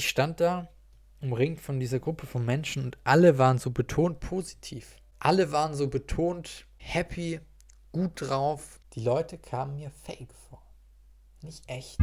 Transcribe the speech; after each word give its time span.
ich 0.00 0.08
stand 0.08 0.40
da, 0.40 0.66
umringt 1.20 1.60
von 1.60 1.78
dieser 1.78 2.00
Gruppe 2.00 2.24
von 2.24 2.42
Menschen 2.42 2.84
und 2.84 2.96
alle 3.04 3.36
waren 3.36 3.58
so 3.58 3.70
betont 3.70 4.18
positiv. 4.18 4.96
Alle 5.18 5.52
waren 5.52 5.74
so 5.74 5.88
betont 5.88 6.64
happy, 6.78 7.38
gut 7.92 8.12
drauf. 8.14 8.80
Die 8.94 9.04
Leute 9.04 9.36
kamen 9.36 9.74
mir 9.74 9.90
fake 9.90 10.32
vor. 10.48 10.62
Nicht 11.42 11.68
echt. 11.68 11.98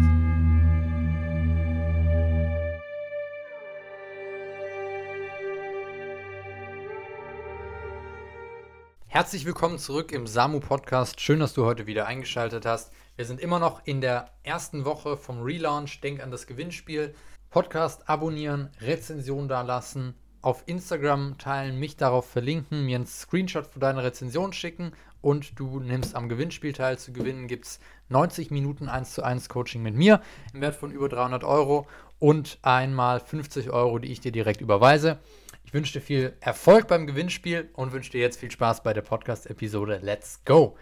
Herzlich 9.07 9.45
willkommen 9.45 9.79
zurück 9.79 10.11
im 10.11 10.27
Samu 10.27 10.59
Podcast. 10.59 11.19
Schön, 11.19 11.39
dass 11.39 11.55
du 11.55 11.65
heute 11.65 11.87
wieder 11.87 12.05
eingeschaltet 12.05 12.67
hast. 12.67 12.93
Wir 13.15 13.25
sind 13.25 13.41
immer 13.41 13.57
noch 13.57 13.81
in 13.87 14.01
der 14.01 14.29
ersten 14.43 14.85
Woche 14.85 15.17
vom 15.17 15.41
Relaunch. 15.41 15.99
Denk 16.01 16.21
an 16.21 16.29
das 16.29 16.45
Gewinnspiel. 16.45 17.15
Podcast 17.49 18.09
abonnieren, 18.09 18.69
Rezension 18.81 19.47
dalassen, 19.47 20.15
auf 20.41 20.63
Instagram 20.65 21.37
teilen, 21.37 21.79
mich 21.79 21.97
darauf 21.97 22.29
verlinken, 22.29 22.85
mir 22.85 22.95
einen 22.97 23.05
Screenshot 23.05 23.67
für 23.67 23.79
deine 23.79 24.03
Rezension 24.03 24.53
schicken 24.53 24.91
und 25.21 25.59
du 25.59 25.79
nimmst 25.79 26.15
am 26.15 26.29
Gewinnspiel 26.29 26.73
teil. 26.73 26.97
Zu 26.97 27.11
gewinnen 27.13 27.47
gibt 27.47 27.65
es 27.65 27.79
90 28.09 28.51
Minuten 28.51 28.89
1 28.89 29.13
zu 29.13 29.23
1 29.23 29.49
Coaching 29.49 29.81
mit 29.81 29.95
mir 29.95 30.21
im 30.53 30.61
Wert 30.61 30.75
von 30.75 30.91
über 30.91 31.09
300 31.09 31.43
Euro 31.43 31.87
und 32.19 32.59
einmal 32.61 33.19
50 33.19 33.69
Euro, 33.71 33.99
die 33.99 34.11
ich 34.11 34.21
dir 34.21 34.31
direkt 34.31 34.61
überweise. 34.61 35.19
Ich 35.63 35.73
wünsche 35.73 35.93
dir 35.93 36.01
viel 36.01 36.33
Erfolg 36.39 36.87
beim 36.87 37.07
Gewinnspiel 37.07 37.69
und 37.73 37.91
wünsche 37.91 38.11
dir 38.11 38.21
jetzt 38.21 38.39
viel 38.39 38.51
Spaß 38.51 38.83
bei 38.83 38.93
der 38.93 39.01
Podcast-Episode. 39.01 39.99
Let's 40.01 40.41
go! 40.45 40.77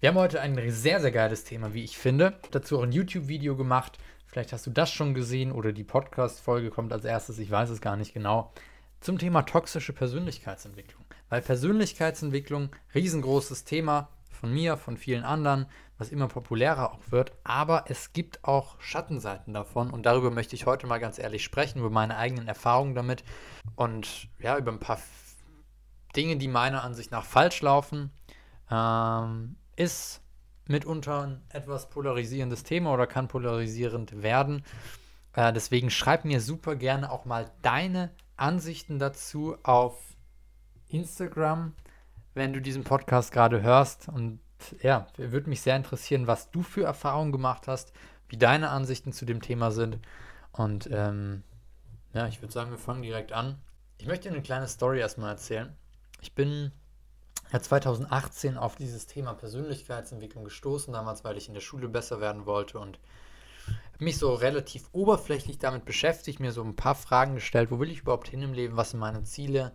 Wir 0.00 0.10
haben 0.10 0.18
heute 0.18 0.40
ein 0.40 0.58
sehr, 0.70 1.00
sehr 1.00 1.12
geiles 1.12 1.44
Thema, 1.44 1.72
wie 1.72 1.84
ich 1.84 1.96
finde. 1.96 2.38
Dazu 2.50 2.78
auch 2.78 2.82
ein 2.82 2.92
YouTube-Video 2.92 3.56
gemacht. 3.56 3.98
Vielleicht 4.34 4.52
hast 4.52 4.66
du 4.66 4.72
das 4.72 4.90
schon 4.90 5.14
gesehen 5.14 5.52
oder 5.52 5.72
die 5.72 5.84
Podcast-Folge 5.84 6.70
kommt 6.70 6.92
als 6.92 7.04
erstes, 7.04 7.38
ich 7.38 7.52
weiß 7.52 7.70
es 7.70 7.80
gar 7.80 7.96
nicht 7.96 8.14
genau. 8.14 8.52
Zum 8.98 9.16
Thema 9.16 9.42
toxische 9.42 9.92
Persönlichkeitsentwicklung. 9.92 11.04
Weil 11.28 11.40
Persönlichkeitsentwicklung, 11.40 12.70
riesengroßes 12.96 13.62
Thema 13.62 14.08
von 14.32 14.52
mir, 14.52 14.76
von 14.76 14.96
vielen 14.96 15.22
anderen, 15.22 15.66
was 15.98 16.08
immer 16.08 16.26
populärer 16.26 16.92
auch 16.92 17.12
wird. 17.12 17.30
Aber 17.44 17.84
es 17.86 18.12
gibt 18.12 18.42
auch 18.42 18.74
Schattenseiten 18.80 19.54
davon 19.54 19.88
und 19.90 20.04
darüber 20.04 20.32
möchte 20.32 20.56
ich 20.56 20.66
heute 20.66 20.88
mal 20.88 20.98
ganz 20.98 21.20
ehrlich 21.20 21.44
sprechen, 21.44 21.78
über 21.78 21.90
meine 21.90 22.16
eigenen 22.16 22.48
Erfahrungen 22.48 22.96
damit 22.96 23.22
und 23.76 24.26
ja, 24.40 24.58
über 24.58 24.72
ein 24.72 24.80
paar 24.80 24.98
Dinge, 26.16 26.38
die 26.38 26.48
meiner 26.48 26.82
Ansicht 26.82 27.12
nach 27.12 27.24
falsch 27.24 27.62
laufen. 27.62 28.10
Ähm, 28.68 29.54
ist 29.76 30.23
mitunter 30.66 31.22
ein 31.22 31.42
etwas 31.50 31.88
polarisierendes 31.90 32.62
Thema 32.62 32.92
oder 32.92 33.06
kann 33.06 33.28
polarisierend 33.28 34.22
werden. 34.22 34.64
Äh, 35.34 35.52
deswegen 35.52 35.90
schreib 35.90 36.24
mir 36.24 36.40
super 36.40 36.76
gerne 36.76 37.10
auch 37.10 37.24
mal 37.24 37.50
deine 37.62 38.10
Ansichten 38.36 38.98
dazu 38.98 39.56
auf 39.62 39.98
Instagram, 40.88 41.74
wenn 42.34 42.52
du 42.52 42.60
diesen 42.60 42.84
Podcast 42.84 43.32
gerade 43.32 43.62
hörst. 43.62 44.08
Und 44.08 44.40
ja, 44.82 45.06
würde 45.16 45.50
mich 45.50 45.60
sehr 45.60 45.76
interessieren, 45.76 46.26
was 46.26 46.50
du 46.50 46.62
für 46.62 46.84
Erfahrungen 46.84 47.32
gemacht 47.32 47.68
hast, 47.68 47.92
wie 48.28 48.36
deine 48.36 48.70
Ansichten 48.70 49.12
zu 49.12 49.24
dem 49.24 49.42
Thema 49.42 49.70
sind. 49.70 49.98
Und 50.52 50.88
ähm, 50.90 51.42
ja, 52.12 52.26
ich 52.28 52.40
würde 52.40 52.52
sagen, 52.52 52.70
wir 52.70 52.78
fangen 52.78 53.02
direkt 53.02 53.32
an. 53.32 53.58
Ich 53.98 54.06
möchte 54.06 54.28
dir 54.28 54.34
eine 54.34 54.42
kleine 54.42 54.68
Story 54.68 55.00
erstmal 55.00 55.30
erzählen. 55.30 55.76
Ich 56.20 56.34
bin 56.34 56.72
ja 57.52 57.60
2018 57.60 58.56
auf 58.56 58.76
dieses 58.76 59.06
Thema 59.06 59.34
Persönlichkeitsentwicklung 59.34 60.44
gestoßen, 60.44 60.92
damals, 60.92 61.24
weil 61.24 61.36
ich 61.36 61.48
in 61.48 61.54
der 61.54 61.60
Schule 61.60 61.88
besser 61.88 62.20
werden 62.20 62.46
wollte 62.46 62.78
und 62.78 62.98
mich 63.98 64.18
so 64.18 64.34
relativ 64.34 64.88
oberflächlich 64.92 65.58
damit 65.58 65.84
beschäftigt, 65.84 66.40
mir 66.40 66.52
so 66.52 66.62
ein 66.62 66.76
paar 66.76 66.94
Fragen 66.94 67.36
gestellt, 67.36 67.70
wo 67.70 67.78
will 67.78 67.90
ich 67.90 68.00
überhaupt 68.00 68.28
hin 68.28 68.42
im 68.42 68.52
Leben, 68.52 68.76
was 68.76 68.90
sind 68.90 69.00
meine 69.00 69.24
Ziele, 69.24 69.72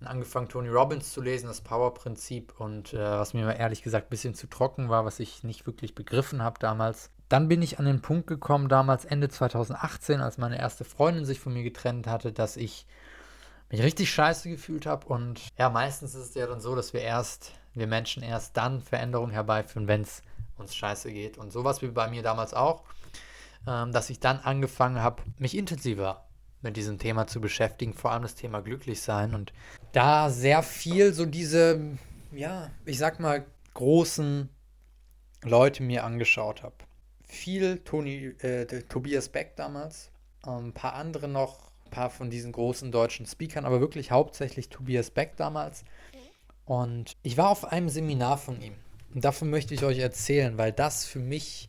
und 0.00 0.06
angefangen 0.06 0.48
Tony 0.48 0.68
Robbins 0.68 1.12
zu 1.12 1.22
lesen, 1.22 1.46
das 1.46 1.62
Power-Prinzip 1.62 2.60
und 2.60 2.92
äh, 2.92 2.98
was 2.98 3.32
mir 3.32 3.56
ehrlich 3.56 3.82
gesagt 3.82 4.06
ein 4.06 4.10
bisschen 4.10 4.34
zu 4.34 4.46
trocken 4.46 4.88
war, 4.88 5.04
was 5.04 5.20
ich 5.20 5.42
nicht 5.42 5.66
wirklich 5.66 5.94
begriffen 5.94 6.42
habe 6.42 6.58
damals. 6.58 7.10
Dann 7.28 7.48
bin 7.48 7.62
ich 7.62 7.78
an 7.78 7.86
den 7.86 8.02
Punkt 8.02 8.26
gekommen, 8.26 8.68
damals 8.68 9.04
Ende 9.04 9.28
2018, 9.28 10.20
als 10.20 10.38
meine 10.38 10.58
erste 10.58 10.84
Freundin 10.84 11.24
sich 11.24 11.40
von 11.40 11.54
mir 11.54 11.62
getrennt 11.62 12.06
hatte, 12.06 12.32
dass 12.32 12.56
ich 12.56 12.86
mich 13.70 13.82
richtig 13.82 14.10
scheiße 14.10 14.48
gefühlt 14.48 14.86
habe. 14.86 15.06
Und 15.06 15.48
ja, 15.58 15.70
meistens 15.70 16.14
ist 16.14 16.30
es 16.30 16.34
ja 16.34 16.46
dann 16.46 16.60
so, 16.60 16.74
dass 16.74 16.92
wir 16.92 17.00
erst, 17.00 17.52
wir 17.74 17.86
Menschen 17.86 18.22
erst 18.22 18.56
dann 18.56 18.82
Veränderungen 18.82 19.32
herbeiführen, 19.32 19.88
wenn 19.88 20.02
es 20.02 20.22
uns 20.56 20.74
scheiße 20.74 21.12
geht. 21.12 21.38
Und 21.38 21.52
sowas 21.52 21.82
wie 21.82 21.88
bei 21.88 22.08
mir 22.08 22.22
damals 22.22 22.54
auch, 22.54 22.84
ähm, 23.66 23.92
dass 23.92 24.10
ich 24.10 24.20
dann 24.20 24.38
angefangen 24.38 25.00
habe, 25.00 25.22
mich 25.38 25.56
intensiver 25.56 26.24
mit 26.62 26.76
diesem 26.76 26.98
Thema 26.98 27.26
zu 27.26 27.40
beschäftigen, 27.40 27.94
vor 27.94 28.12
allem 28.12 28.22
das 28.22 28.34
Thema 28.34 28.60
glücklich 28.60 29.02
sein 29.02 29.34
und 29.34 29.52
da 29.92 30.30
sehr 30.30 30.62
viel 30.62 31.12
so 31.12 31.26
diese, 31.26 31.80
ja, 32.32 32.70
ich 32.84 32.98
sag 32.98 33.20
mal, 33.20 33.44
großen 33.74 34.48
Leute 35.42 35.82
mir 35.82 36.04
angeschaut 36.04 36.62
habe. 36.62 36.74
Viel 37.24 37.78
Toni, 37.78 38.34
äh, 38.40 38.66
Tobias 38.82 39.28
Beck 39.28 39.54
damals, 39.56 40.10
ein 40.42 40.72
paar 40.72 40.94
andere 40.94 41.28
noch, 41.28 41.70
paar 41.96 42.10
von 42.10 42.28
diesen 42.28 42.52
großen 42.52 42.92
deutschen 42.92 43.24
Speakern, 43.24 43.64
aber 43.64 43.80
wirklich 43.80 44.10
hauptsächlich 44.10 44.68
Tobias 44.68 45.10
Beck 45.10 45.34
damals. 45.38 45.82
Und 46.66 47.16
ich 47.22 47.38
war 47.38 47.48
auf 47.48 47.64
einem 47.64 47.88
Seminar 47.88 48.36
von 48.36 48.60
ihm. 48.60 48.74
Und 49.14 49.24
davon 49.24 49.48
möchte 49.48 49.72
ich 49.72 49.82
euch 49.82 49.98
erzählen, 49.98 50.58
weil 50.58 50.72
das 50.72 51.06
für 51.06 51.20
mich 51.20 51.68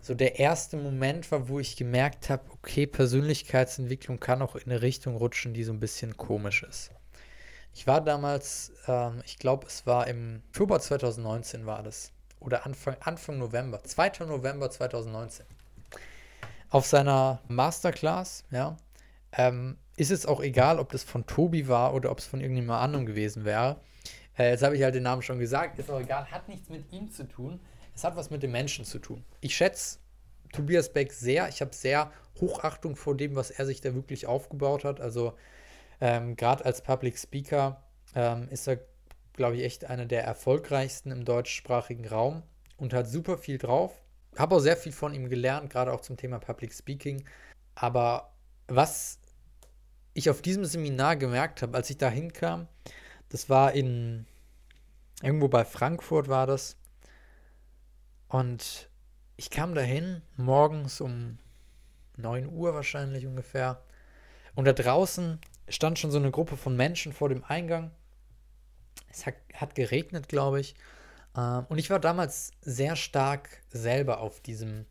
so 0.00 0.14
der 0.14 0.38
erste 0.38 0.78
Moment 0.78 1.30
war, 1.30 1.48
wo 1.48 1.60
ich 1.60 1.76
gemerkt 1.76 2.30
habe, 2.30 2.42
okay, 2.52 2.86
Persönlichkeitsentwicklung 2.86 4.18
kann 4.18 4.40
auch 4.40 4.56
in 4.56 4.70
eine 4.70 4.80
Richtung 4.80 5.14
rutschen, 5.16 5.52
die 5.52 5.64
so 5.64 5.74
ein 5.74 5.80
bisschen 5.80 6.16
komisch 6.16 6.62
ist. 6.62 6.90
Ich 7.74 7.86
war 7.86 8.00
damals, 8.00 8.72
ähm, 8.86 9.20
ich 9.26 9.38
glaube, 9.38 9.66
es 9.66 9.86
war 9.86 10.06
im 10.06 10.40
Oktober 10.48 10.80
2019 10.80 11.66
war 11.66 11.82
das. 11.82 12.12
Oder 12.40 12.64
Anfang, 12.64 12.96
Anfang 13.00 13.38
November, 13.38 13.82
2. 13.84 14.24
November 14.26 14.70
2019. 14.70 15.44
Auf 16.70 16.86
seiner 16.86 17.40
Masterclass, 17.48 18.44
ja, 18.50 18.76
ähm, 19.36 19.78
ist 19.96 20.10
es 20.10 20.26
auch 20.26 20.40
egal, 20.40 20.78
ob 20.78 20.90
das 20.92 21.04
von 21.04 21.26
Tobi 21.26 21.68
war 21.68 21.94
oder 21.94 22.10
ob 22.10 22.18
es 22.18 22.26
von 22.26 22.40
irgendjemand 22.40 22.82
anderem 22.82 23.06
gewesen 23.06 23.44
wäre. 23.44 23.80
Äh, 24.38 24.50
jetzt 24.50 24.62
habe 24.62 24.76
ich 24.76 24.82
halt 24.82 24.94
den 24.94 25.04
Namen 25.04 25.22
schon 25.22 25.38
gesagt, 25.38 25.78
ist 25.78 25.90
auch 25.90 26.00
egal, 26.00 26.30
hat 26.30 26.48
nichts 26.48 26.68
mit 26.68 26.92
ihm 26.92 27.10
zu 27.10 27.28
tun. 27.28 27.60
Es 27.94 28.04
hat 28.04 28.16
was 28.16 28.30
mit 28.30 28.42
dem 28.42 28.52
Menschen 28.52 28.84
zu 28.84 28.98
tun. 28.98 29.24
Ich 29.40 29.54
schätze 29.54 29.98
Tobias 30.52 30.92
Beck 30.92 31.12
sehr. 31.12 31.48
Ich 31.48 31.60
habe 31.60 31.74
sehr 31.74 32.10
Hochachtung 32.40 32.96
vor 32.96 33.16
dem, 33.16 33.36
was 33.36 33.50
er 33.50 33.66
sich 33.66 33.80
da 33.80 33.94
wirklich 33.94 34.26
aufgebaut 34.26 34.84
hat. 34.84 35.00
Also 35.00 35.34
ähm, 36.00 36.36
gerade 36.36 36.64
als 36.64 36.82
Public 36.82 37.18
Speaker 37.18 37.82
ähm, 38.14 38.48
ist 38.50 38.66
er, 38.66 38.80
glaube 39.34 39.56
ich, 39.56 39.64
echt 39.64 39.84
einer 39.84 40.06
der 40.06 40.24
erfolgreichsten 40.24 41.12
im 41.12 41.24
deutschsprachigen 41.24 42.06
Raum 42.06 42.42
und 42.76 42.92
hat 42.92 43.08
super 43.08 43.38
viel 43.38 43.58
drauf. 43.58 43.92
Habe 44.36 44.56
auch 44.56 44.60
sehr 44.60 44.76
viel 44.76 44.92
von 44.92 45.14
ihm 45.14 45.28
gelernt, 45.28 45.70
gerade 45.70 45.92
auch 45.92 46.00
zum 46.00 46.16
Thema 46.16 46.40
Public 46.40 46.72
Speaking. 46.72 47.24
Aber 47.76 48.32
was 48.66 49.20
ich 50.14 50.30
auf 50.30 50.42
diesem 50.42 50.64
Seminar 50.64 51.16
gemerkt 51.16 51.62
habe, 51.62 51.76
als 51.76 51.90
ich 51.90 51.98
da 51.98 52.08
hinkam, 52.08 52.68
das 53.28 53.48
war 53.48 53.72
in 53.72 54.26
irgendwo 55.22 55.48
bei 55.48 55.64
Frankfurt 55.64 56.28
war 56.28 56.46
das. 56.46 56.76
Und 58.28 58.88
ich 59.36 59.50
kam 59.50 59.74
dahin, 59.74 60.22
morgens 60.36 61.00
um 61.00 61.38
9 62.16 62.48
Uhr 62.48 62.74
wahrscheinlich 62.74 63.26
ungefähr. 63.26 63.82
Und 64.54 64.66
da 64.66 64.72
draußen 64.72 65.40
stand 65.68 65.98
schon 65.98 66.10
so 66.10 66.18
eine 66.18 66.30
Gruppe 66.30 66.56
von 66.56 66.76
Menschen 66.76 67.12
vor 67.12 67.28
dem 67.28 67.44
Eingang. 67.44 67.90
Es 69.10 69.26
hat, 69.26 69.34
hat 69.54 69.74
geregnet, 69.74 70.28
glaube 70.28 70.60
ich. 70.60 70.74
Ähm, 71.36 71.66
und 71.68 71.78
ich 71.78 71.90
war 71.90 71.98
damals 71.98 72.52
sehr 72.60 72.96
stark 72.96 73.62
selber 73.70 74.20
auf 74.20 74.40
diesem 74.40 74.86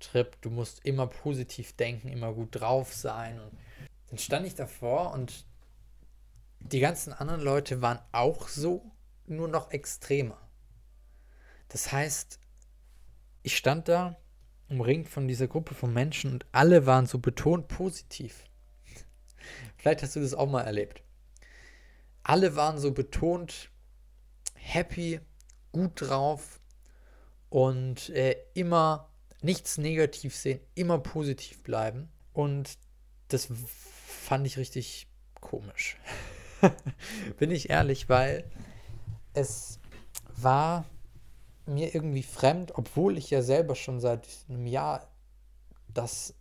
Trip. 0.00 0.40
Du 0.42 0.50
musst 0.50 0.84
immer 0.84 1.06
positiv 1.06 1.74
denken, 1.76 2.08
immer 2.08 2.32
gut 2.32 2.48
drauf 2.52 2.92
sein. 2.92 3.40
Und 3.40 3.52
dann 4.08 4.18
stand 4.18 4.46
ich 4.46 4.54
davor 4.54 5.12
und 5.12 5.46
die 6.60 6.80
ganzen 6.80 7.12
anderen 7.12 7.40
Leute 7.40 7.82
waren 7.82 7.98
auch 8.12 8.48
so, 8.48 8.90
nur 9.26 9.48
noch 9.48 9.70
extremer. 9.70 10.40
Das 11.68 11.92
heißt, 11.92 12.38
ich 13.42 13.56
stand 13.56 13.88
da, 13.88 14.16
umringt 14.68 15.08
von 15.08 15.28
dieser 15.28 15.48
Gruppe 15.48 15.74
von 15.74 15.92
Menschen 15.92 16.32
und 16.32 16.46
alle 16.52 16.86
waren 16.86 17.06
so 17.06 17.18
betont 17.18 17.68
positiv. 17.68 18.44
Vielleicht 19.76 20.02
hast 20.02 20.16
du 20.16 20.20
das 20.20 20.34
auch 20.34 20.48
mal 20.48 20.62
erlebt. 20.62 21.02
Alle 22.22 22.56
waren 22.56 22.78
so 22.78 22.92
betont 22.92 23.70
happy, 24.54 25.20
gut 25.70 25.92
drauf 26.00 26.60
und 27.50 28.08
äh, 28.10 28.36
immer 28.54 29.08
nichts 29.42 29.78
negativ 29.78 30.34
sehen, 30.34 30.60
immer 30.74 30.98
positiv 30.98 31.62
bleiben. 31.62 32.08
Und 32.32 32.78
das 33.28 33.48
fand 34.26 34.44
ich 34.44 34.58
richtig 34.58 35.06
komisch. 35.40 35.96
Bin 37.38 37.52
ich 37.52 37.70
ehrlich, 37.70 38.08
weil 38.08 38.44
es 39.34 39.78
war 40.34 40.84
mir 41.64 41.94
irgendwie 41.94 42.24
fremd, 42.24 42.76
obwohl 42.76 43.18
ich 43.18 43.30
ja 43.30 43.40
selber 43.40 43.76
schon 43.76 44.00
seit 44.00 44.26
einem 44.48 44.66
Jahr 44.66 45.08
das 45.94 46.34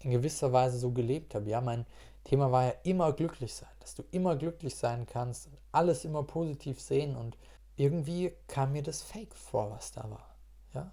in 0.00 0.12
gewisser 0.12 0.52
Weise 0.52 0.78
so 0.78 0.92
gelebt 0.92 1.34
habe. 1.34 1.48
Ja, 1.50 1.60
mein 1.60 1.84
Thema 2.24 2.50
war 2.50 2.64
ja 2.64 2.74
immer 2.84 3.12
glücklich 3.12 3.52
sein, 3.52 3.74
dass 3.80 3.94
du 3.94 4.02
immer 4.10 4.36
glücklich 4.36 4.74
sein 4.74 5.04
kannst 5.04 5.46
und 5.48 5.58
alles 5.72 6.06
immer 6.06 6.22
positiv 6.22 6.80
sehen 6.80 7.16
und 7.16 7.36
irgendwie 7.76 8.32
kam 8.46 8.72
mir 8.72 8.82
das 8.82 9.02
fake 9.02 9.34
vor, 9.34 9.70
was 9.70 9.92
da 9.92 10.08
war. 10.10 10.36
Ja? 10.72 10.90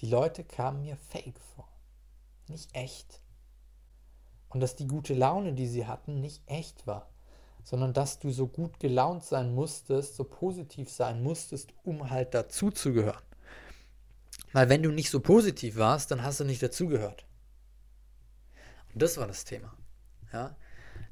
Die 0.00 0.10
Leute 0.10 0.44
kamen 0.44 0.82
mir 0.82 0.96
fake 0.96 1.40
vor, 1.54 1.68
nicht 2.48 2.74
echt. 2.74 3.23
Und 4.54 4.60
dass 4.60 4.76
die 4.76 4.86
gute 4.86 5.14
Laune, 5.14 5.52
die 5.52 5.66
sie 5.66 5.86
hatten, 5.86 6.20
nicht 6.20 6.40
echt 6.46 6.86
war, 6.86 7.10
sondern 7.64 7.92
dass 7.92 8.20
du 8.20 8.30
so 8.30 8.46
gut 8.46 8.78
gelaunt 8.78 9.24
sein 9.24 9.52
musstest, 9.52 10.14
so 10.14 10.22
positiv 10.22 10.88
sein 10.88 11.24
musstest, 11.24 11.74
um 11.82 12.08
halt 12.08 12.34
dazuzugehören. 12.34 13.20
Weil 14.52 14.68
wenn 14.68 14.84
du 14.84 14.92
nicht 14.92 15.10
so 15.10 15.18
positiv 15.18 15.76
warst, 15.76 16.12
dann 16.12 16.22
hast 16.22 16.38
du 16.38 16.44
nicht 16.44 16.62
dazugehört. 16.62 17.26
Und 18.92 19.02
das 19.02 19.16
war 19.16 19.26
das 19.26 19.44
Thema. 19.44 19.76
Ja? 20.32 20.56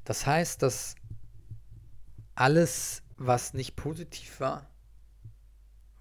Das 0.05 0.25
heißt, 0.25 0.61
dass 0.61 0.95
alles, 2.35 3.03
was 3.17 3.53
nicht 3.53 3.75
positiv 3.75 4.39
war, 4.39 4.69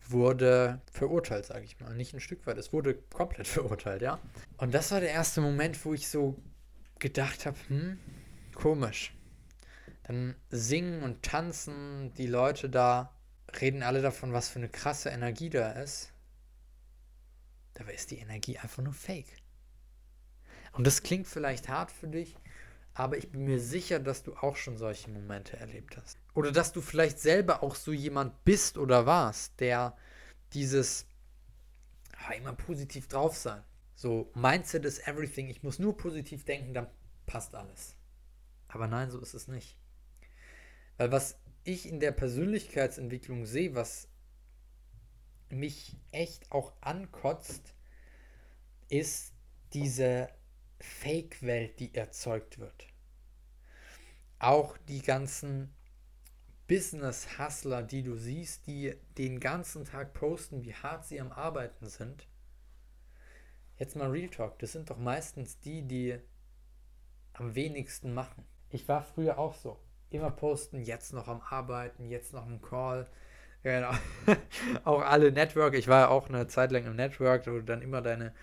wurde 0.09 0.81
verurteilt, 0.93 1.47
sage 1.47 1.65
ich 1.65 1.81
mal. 1.81 1.93
Nicht 1.97 2.15
ein 2.15 2.21
Stück 2.21 2.47
weit, 2.47 2.57
es 2.59 2.73
wurde 2.73 2.95
komplett 2.95 3.49
verurteilt, 3.49 4.01
ja. 4.01 4.21
Und 4.59 4.73
das 4.73 4.93
war 4.93 5.01
der 5.01 5.11
erste 5.11 5.41
Moment, 5.41 5.85
wo 5.85 5.93
ich 5.93 6.09
so 6.09 6.37
gedacht 7.03 7.45
habe, 7.45 7.59
hm, 7.69 7.99
komisch. 8.55 9.15
Dann 10.05 10.35
singen 10.49 11.03
und 11.03 11.23
tanzen 11.23 12.15
die 12.15 12.27
Leute 12.27 12.71
da, 12.71 13.15
reden 13.61 13.83
alle 13.83 14.01
davon, 14.01 14.33
was 14.33 14.49
für 14.49 14.61
eine 14.61 14.69
krasse 14.69 15.11
Energie 15.11 15.51
da 15.51 15.73
ist. 15.73 16.13
Dabei 17.75 17.95
ist 17.95 18.11
die 18.11 18.19
Energie 18.19 18.59
einfach 18.59 18.83
nur 18.83 18.93
fake. 18.95 19.37
Und 20.73 20.87
das 20.87 21.03
klingt 21.03 21.27
vielleicht 21.27 21.69
hart 21.69 21.91
für 21.91 22.09
dich, 22.09 22.37
aber 22.95 23.17
ich 23.19 23.31
bin 23.31 23.45
mir 23.45 23.61
sicher, 23.61 23.99
dass 23.99 24.23
du 24.23 24.35
auch 24.37 24.57
schon 24.57 24.79
solche 24.79 25.11
Momente 25.11 25.57
erlebt 25.57 25.97
hast. 25.97 26.19
Oder 26.35 26.53
dass 26.53 26.73
du 26.73 26.81
vielleicht 26.81 27.19
selber 27.19 27.63
auch 27.63 27.75
so 27.75 27.93
jemand 27.93 28.45
bist 28.45 28.79
oder 28.79 29.07
warst, 29.07 29.61
der 29.61 29.97
dieses 30.53 31.07
ah, 32.27 32.33
immer 32.33 32.53
positiv 32.53 33.09
drauf 33.09 33.37
sein. 33.37 33.63
So, 34.03 34.33
Mindset 34.35 34.85
is 34.85 34.99
everything. 35.07 35.49
Ich 35.49 35.63
muss 35.63 35.79
nur 35.79 35.97
positiv 35.97 36.45
denken, 36.45 36.75
dann 36.75 36.89
passt 37.25 37.55
alles. 37.55 37.95
Aber 38.67 38.89
nein, 38.89 39.13
so 39.13 39.21
ist 39.21 39.33
es 39.33 39.47
nicht. 39.47 39.79
Weil 40.97 41.13
was 41.13 41.39
ich 41.63 41.89
in 41.89 42.01
der 42.01 42.11
Persönlichkeitsentwicklung 42.11 43.47
sehe, 43.47 43.77
was 43.77 44.09
mich 45.51 45.97
echt 46.11 46.51
auch 46.51 46.73
ankotzt, 46.81 47.77
ist 48.89 49.35
diese 49.73 50.29
Fake-Welt, 50.81 51.79
die 51.79 51.95
erzeugt 51.95 52.59
wird. 52.59 52.89
Auch 54.41 54.77
die 54.79 55.03
ganzen 55.03 55.73
Business-Hustler, 56.67 57.85
die 57.85 58.03
du 58.03 58.17
siehst, 58.17 58.67
die 58.67 58.97
den 59.17 59.39
ganzen 59.39 59.85
Tag 59.85 60.13
posten, 60.13 60.65
wie 60.65 60.75
hart 60.75 61.07
sie 61.07 61.21
am 61.21 61.31
Arbeiten 61.31 61.87
sind. 61.87 62.27
Jetzt 63.79 63.97
mal 63.97 64.11
Real 64.11 64.29
Talk, 64.29 64.59
das 64.59 64.73
sind 64.73 64.91
doch 64.91 64.99
meistens 64.99 65.59
die, 65.61 65.83
die 65.83 66.19
am 67.33 67.55
wenigsten 67.55 68.15
machen. 68.15 68.45
Ich 68.71 68.89
war 68.89 69.03
früher 69.03 69.39
auch 69.39 69.55
so. 69.55 69.79
Immer 70.11 70.31
posten, 70.31 70.83
jetzt 70.83 71.13
noch 71.13 71.29
am 71.29 71.41
Arbeiten, 71.41 72.09
jetzt 72.09 72.33
noch 72.33 72.47
ein 72.47 72.61
Call. 72.61 73.07
Genau. 73.63 73.93
auch 74.85 75.03
alle 75.03 75.33
Network. 75.33 75.75
Ich 75.75 75.89
war 75.89 76.01
ja 76.01 76.09
auch 76.09 76.29
eine 76.29 76.47
Zeit 76.49 76.73
lang 76.73 76.85
im 76.87 76.97
Network, 76.97 77.47
wo 77.47 77.53
du 77.53 77.65
dann 77.65 77.83
immer 77.83 78.03
deine 78.03 78.35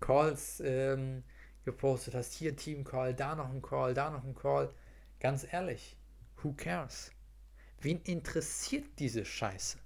Calls 0.00 0.60
ähm, 0.64 1.22
gepostet 1.64 2.14
hast. 2.14 2.32
Hier 2.32 2.56
Team 2.56 2.84
Call, 2.84 3.14
da 3.14 3.34
noch 3.34 3.50
ein 3.50 3.62
Call, 3.62 3.94
da 3.94 4.10
noch 4.10 4.24
ein 4.24 4.34
Call. 4.34 4.72
Ganz 5.20 5.46
ehrlich, 5.50 5.96
who 6.42 6.52
cares? 6.52 7.12
Wen 7.80 8.00
interessiert 8.02 8.86
diese 8.98 9.24
Scheiße? 9.24 9.78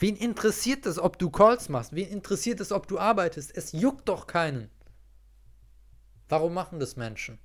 Wen 0.00 0.16
interessiert 0.16 0.86
es, 0.86 0.98
ob 0.98 1.18
du 1.18 1.28
Calls 1.28 1.68
machst? 1.68 1.94
Wen 1.94 2.08
interessiert 2.08 2.60
es, 2.60 2.72
ob 2.72 2.88
du 2.88 2.98
arbeitest? 2.98 3.54
Es 3.54 3.72
juckt 3.72 4.08
doch 4.08 4.26
keinen. 4.26 4.70
Warum 6.26 6.54
machen 6.54 6.80
das 6.80 6.96
Menschen? 6.96 7.38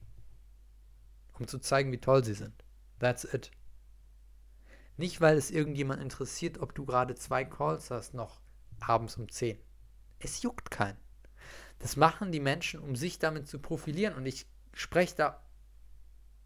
Um 1.38 1.50
zu 1.50 1.60
zeigen, 1.60 1.92
wie 1.92 2.00
toll 2.00 2.24
sie 2.24 2.34
sind. 2.34 2.54
That's 3.00 3.26
it. 3.26 3.52
Nicht, 4.96 5.20
weil 5.20 5.38
es 5.38 5.52
irgendjemand 5.52 6.02
interessiert, 6.02 6.60
ob 6.60 6.74
du 6.74 6.86
gerade 6.86 7.16
zwei 7.16 7.44
Calls 7.44 7.92
hast, 7.92 8.14
noch 8.14 8.40
abends 8.80 9.18
um 9.18 9.30
10. 9.30 9.60
Es 10.20 10.42
juckt 10.42 10.72
keinen. 10.72 10.98
Das 11.80 11.98
machen 11.98 12.32
die 12.32 12.40
Menschen, 12.40 12.80
um 12.80 12.96
sich 12.96 13.20
damit 13.20 13.50
zu 13.50 13.60
profilieren. 13.60 14.16
Und 14.16 14.26
ich 14.26 14.46
spreche 14.74 15.16
da 15.18 15.44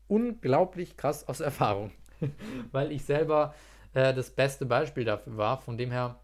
unglaublich 0.07 0.97
krass 0.97 1.27
aus 1.27 1.39
Erfahrung, 1.39 1.91
weil 2.71 2.91
ich 2.91 3.05
selber 3.05 3.53
äh, 3.93 4.13
das 4.13 4.31
beste 4.31 4.65
Beispiel 4.65 5.05
dafür 5.05 5.37
war. 5.37 5.57
Von 5.57 5.77
dem 5.77 5.91
her 5.91 6.19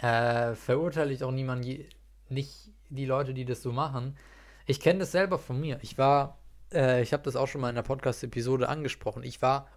äh, 0.00 0.54
verurteile 0.54 1.12
ich 1.12 1.24
auch 1.24 1.32
niemanden, 1.32 1.84
nicht 2.28 2.70
die 2.88 3.06
Leute, 3.06 3.34
die 3.34 3.44
das 3.44 3.62
so 3.62 3.72
machen. 3.72 4.16
Ich 4.66 4.80
kenne 4.80 5.00
das 5.00 5.12
selber 5.12 5.38
von 5.38 5.60
mir. 5.60 5.78
Ich 5.82 5.98
war, 5.98 6.38
äh, 6.72 7.02
ich 7.02 7.12
habe 7.12 7.22
das 7.22 7.36
auch 7.36 7.46
schon 7.46 7.60
mal 7.60 7.68
in 7.68 7.76
der 7.76 7.82
Podcast-Episode 7.82 8.68
angesprochen. 8.68 9.22
Ich 9.22 9.42
war 9.42 9.68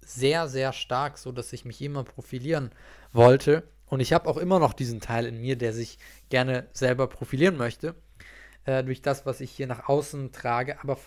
sehr, 0.00 0.48
sehr 0.48 0.72
stark 0.72 1.18
so, 1.18 1.32
dass 1.32 1.52
ich 1.52 1.64
mich 1.64 1.80
immer 1.80 2.04
profilieren 2.04 2.70
wollte. 3.12 3.64
Und 3.86 4.00
ich 4.00 4.12
habe 4.12 4.28
auch 4.28 4.36
immer 4.36 4.58
noch 4.58 4.72
diesen 4.72 5.00
Teil 5.00 5.26
in 5.26 5.40
mir, 5.40 5.56
der 5.56 5.72
sich 5.72 5.98
gerne 6.28 6.66
selber 6.72 7.06
profilieren 7.06 7.56
möchte, 7.56 7.94
äh, 8.64 8.82
durch 8.84 9.02
das, 9.02 9.24
was 9.24 9.40
ich 9.40 9.50
hier 9.50 9.66
nach 9.66 9.88
außen 9.88 10.32
trage. 10.32 10.80
Aber 10.80 10.98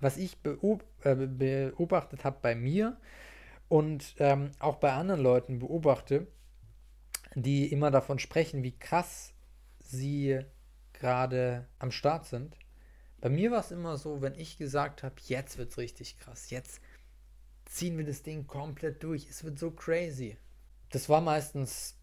was 0.00 0.16
ich 0.16 0.38
beob 0.38 0.84
äh, 1.02 1.14
beobachtet 1.14 2.24
habe 2.24 2.38
bei 2.42 2.54
mir 2.54 2.96
und 3.68 4.14
ähm, 4.18 4.50
auch 4.58 4.76
bei 4.76 4.92
anderen 4.92 5.20
Leuten 5.20 5.58
beobachte, 5.58 6.26
die 7.34 7.70
immer 7.72 7.90
davon 7.90 8.18
sprechen, 8.18 8.62
wie 8.62 8.76
krass 8.78 9.32
sie 9.80 10.40
gerade 10.92 11.66
am 11.78 11.90
Start 11.90 12.26
sind. 12.26 12.56
Bei 13.20 13.28
mir 13.28 13.50
war 13.50 13.60
es 13.60 13.70
immer 13.70 13.96
so, 13.96 14.22
wenn 14.22 14.34
ich 14.34 14.58
gesagt 14.58 15.02
habe, 15.02 15.14
jetzt 15.26 15.58
wird 15.58 15.70
es 15.70 15.78
richtig 15.78 16.18
krass, 16.18 16.50
jetzt 16.50 16.80
ziehen 17.64 17.96
wir 17.96 18.04
das 18.04 18.22
Ding 18.22 18.46
komplett 18.46 19.02
durch, 19.02 19.28
es 19.28 19.44
wird 19.44 19.58
so 19.58 19.70
crazy. 19.70 20.36
Das 20.90 21.08
war 21.08 21.20
meistens 21.20 21.98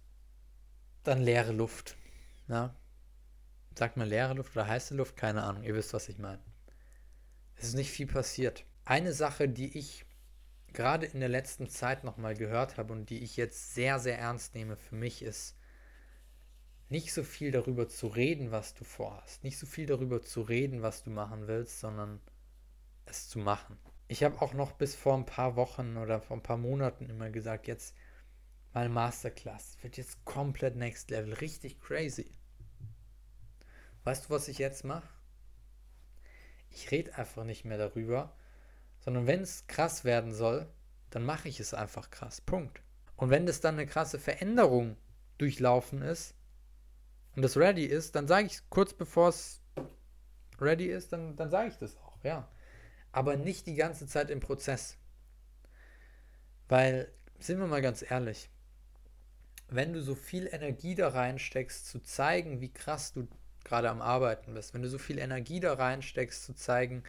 dann 1.03 1.21
leere 1.21 1.51
Luft. 1.51 1.95
Ja? 2.47 2.75
Sagt 3.77 3.97
man 3.97 4.09
leere 4.09 4.33
Luft 4.33 4.51
oder 4.55 4.67
heiße 4.67 4.95
Luft? 4.95 5.15
Keine 5.15 5.43
Ahnung, 5.43 5.63
ihr 5.63 5.75
wisst, 5.75 5.93
was 5.93 6.09
ich 6.09 6.17
meine. 6.17 6.41
Es 7.55 7.69
ist 7.69 7.75
nicht 7.75 7.91
viel 7.91 8.07
passiert. 8.07 8.65
Eine 8.83 9.13
Sache, 9.13 9.47
die 9.47 9.77
ich 9.77 10.05
gerade 10.73 11.05
in 11.05 11.19
der 11.19 11.29
letzten 11.29 11.69
Zeit 11.69 12.03
nochmal 12.03 12.35
gehört 12.35 12.77
habe 12.77 12.93
und 12.93 13.09
die 13.09 13.23
ich 13.23 13.37
jetzt 13.37 13.73
sehr, 13.73 13.99
sehr 13.99 14.17
ernst 14.17 14.55
nehme 14.55 14.75
für 14.75 14.95
mich, 14.95 15.21
ist 15.21 15.57
nicht 16.89 17.13
so 17.13 17.23
viel 17.23 17.51
darüber 17.51 17.87
zu 17.87 18.07
reden, 18.07 18.51
was 18.51 18.73
du 18.73 18.83
vorhast. 18.83 19.43
Nicht 19.43 19.57
so 19.57 19.65
viel 19.65 19.85
darüber 19.85 20.21
zu 20.21 20.41
reden, 20.41 20.81
was 20.81 21.03
du 21.03 21.09
machen 21.09 21.47
willst, 21.47 21.79
sondern 21.79 22.19
es 23.05 23.29
zu 23.29 23.39
machen. 23.39 23.77
Ich 24.07 24.23
habe 24.23 24.41
auch 24.41 24.53
noch 24.53 24.73
bis 24.73 24.95
vor 24.95 25.15
ein 25.15 25.25
paar 25.25 25.55
Wochen 25.55 25.95
oder 25.95 26.19
vor 26.19 26.35
ein 26.35 26.43
paar 26.43 26.57
Monaten 26.57 27.09
immer 27.09 27.29
gesagt, 27.29 27.67
jetzt 27.67 27.95
mal 28.73 28.89
Masterclass. 28.89 29.77
Wird 29.81 29.95
jetzt 29.95 30.25
komplett 30.25 30.75
Next 30.75 31.09
Level. 31.09 31.33
Richtig 31.33 31.79
crazy. 31.79 32.29
Weißt 34.03 34.25
du, 34.25 34.29
was 34.31 34.47
ich 34.47 34.57
jetzt 34.57 34.83
mache? 34.83 35.07
Ich 36.69 36.91
rede 36.91 37.15
einfach 37.15 37.43
nicht 37.43 37.65
mehr 37.65 37.77
darüber, 37.77 38.35
sondern 39.01 39.27
wenn 39.27 39.41
es 39.41 39.67
krass 39.67 40.05
werden 40.05 40.33
soll, 40.33 40.67
dann 41.09 41.25
mache 41.25 41.49
ich 41.49 41.59
es 41.59 41.73
einfach 41.73 42.09
krass. 42.09 42.39
Punkt. 42.41 42.81
Und 43.17 43.29
wenn 43.29 43.45
das 43.45 43.59
dann 43.59 43.75
eine 43.75 43.85
krasse 43.85 44.17
Veränderung 44.17 44.97
durchlaufen 45.37 46.01
ist 46.01 46.33
und 47.35 47.43
es 47.43 47.57
ready 47.57 47.85
ist, 47.85 48.15
dann 48.15 48.27
sage 48.27 48.47
ich 48.47 48.69
kurz 48.69 48.93
bevor 48.93 49.29
es 49.29 49.61
ready 50.59 50.85
ist, 50.85 51.11
dann, 51.11 51.35
dann 51.35 51.49
sage 51.49 51.69
ich 51.69 51.77
das 51.77 51.97
auch, 51.97 52.23
ja. 52.23 52.47
Aber 53.11 53.35
nicht 53.35 53.67
die 53.67 53.75
ganze 53.75 54.07
Zeit 54.07 54.29
im 54.29 54.39
Prozess. 54.39 54.97
Weil, 56.69 57.11
sind 57.39 57.59
wir 57.59 57.67
mal 57.67 57.81
ganz 57.81 58.03
ehrlich, 58.09 58.49
wenn 59.67 59.93
du 59.93 60.01
so 60.01 60.15
viel 60.15 60.47
Energie 60.51 60.95
da 60.95 61.09
reinsteckst, 61.09 61.87
zu 61.87 61.99
zeigen, 61.99 62.61
wie 62.61 62.71
krass 62.71 63.13
du 63.13 63.27
gerade 63.63 63.89
am 63.89 64.01
Arbeiten 64.01 64.53
bist, 64.53 64.73
wenn 64.73 64.81
du 64.81 64.89
so 64.89 64.97
viel 64.97 65.17
Energie 65.17 65.59
da 65.59 65.73
reinsteckst, 65.73 66.43
zu 66.45 66.53
zeigen, 66.53 67.03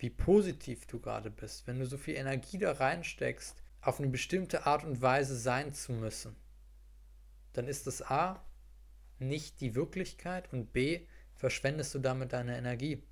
wie 0.00 0.10
positiv 0.10 0.86
du 0.86 0.98
gerade 0.98 1.30
bist, 1.30 1.66
wenn 1.66 1.78
du 1.78 1.86
so 1.86 1.98
viel 1.98 2.16
Energie 2.16 2.58
da 2.58 2.72
reinsteckst, 2.72 3.62
auf 3.82 3.98
eine 3.98 4.08
bestimmte 4.08 4.66
Art 4.66 4.84
und 4.84 5.00
Weise 5.00 5.36
sein 5.36 5.72
zu 5.72 5.92
müssen, 5.92 6.34
dann 7.52 7.66
ist 7.66 7.86
das 7.86 8.02
A 8.02 8.44
nicht 9.18 9.60
die 9.60 9.74
Wirklichkeit 9.74 10.52
und 10.52 10.72
B 10.72 11.06
verschwendest 11.34 11.94
du 11.94 11.98
damit 11.98 12.32
deine 12.32 12.56
Energie. 12.56 13.02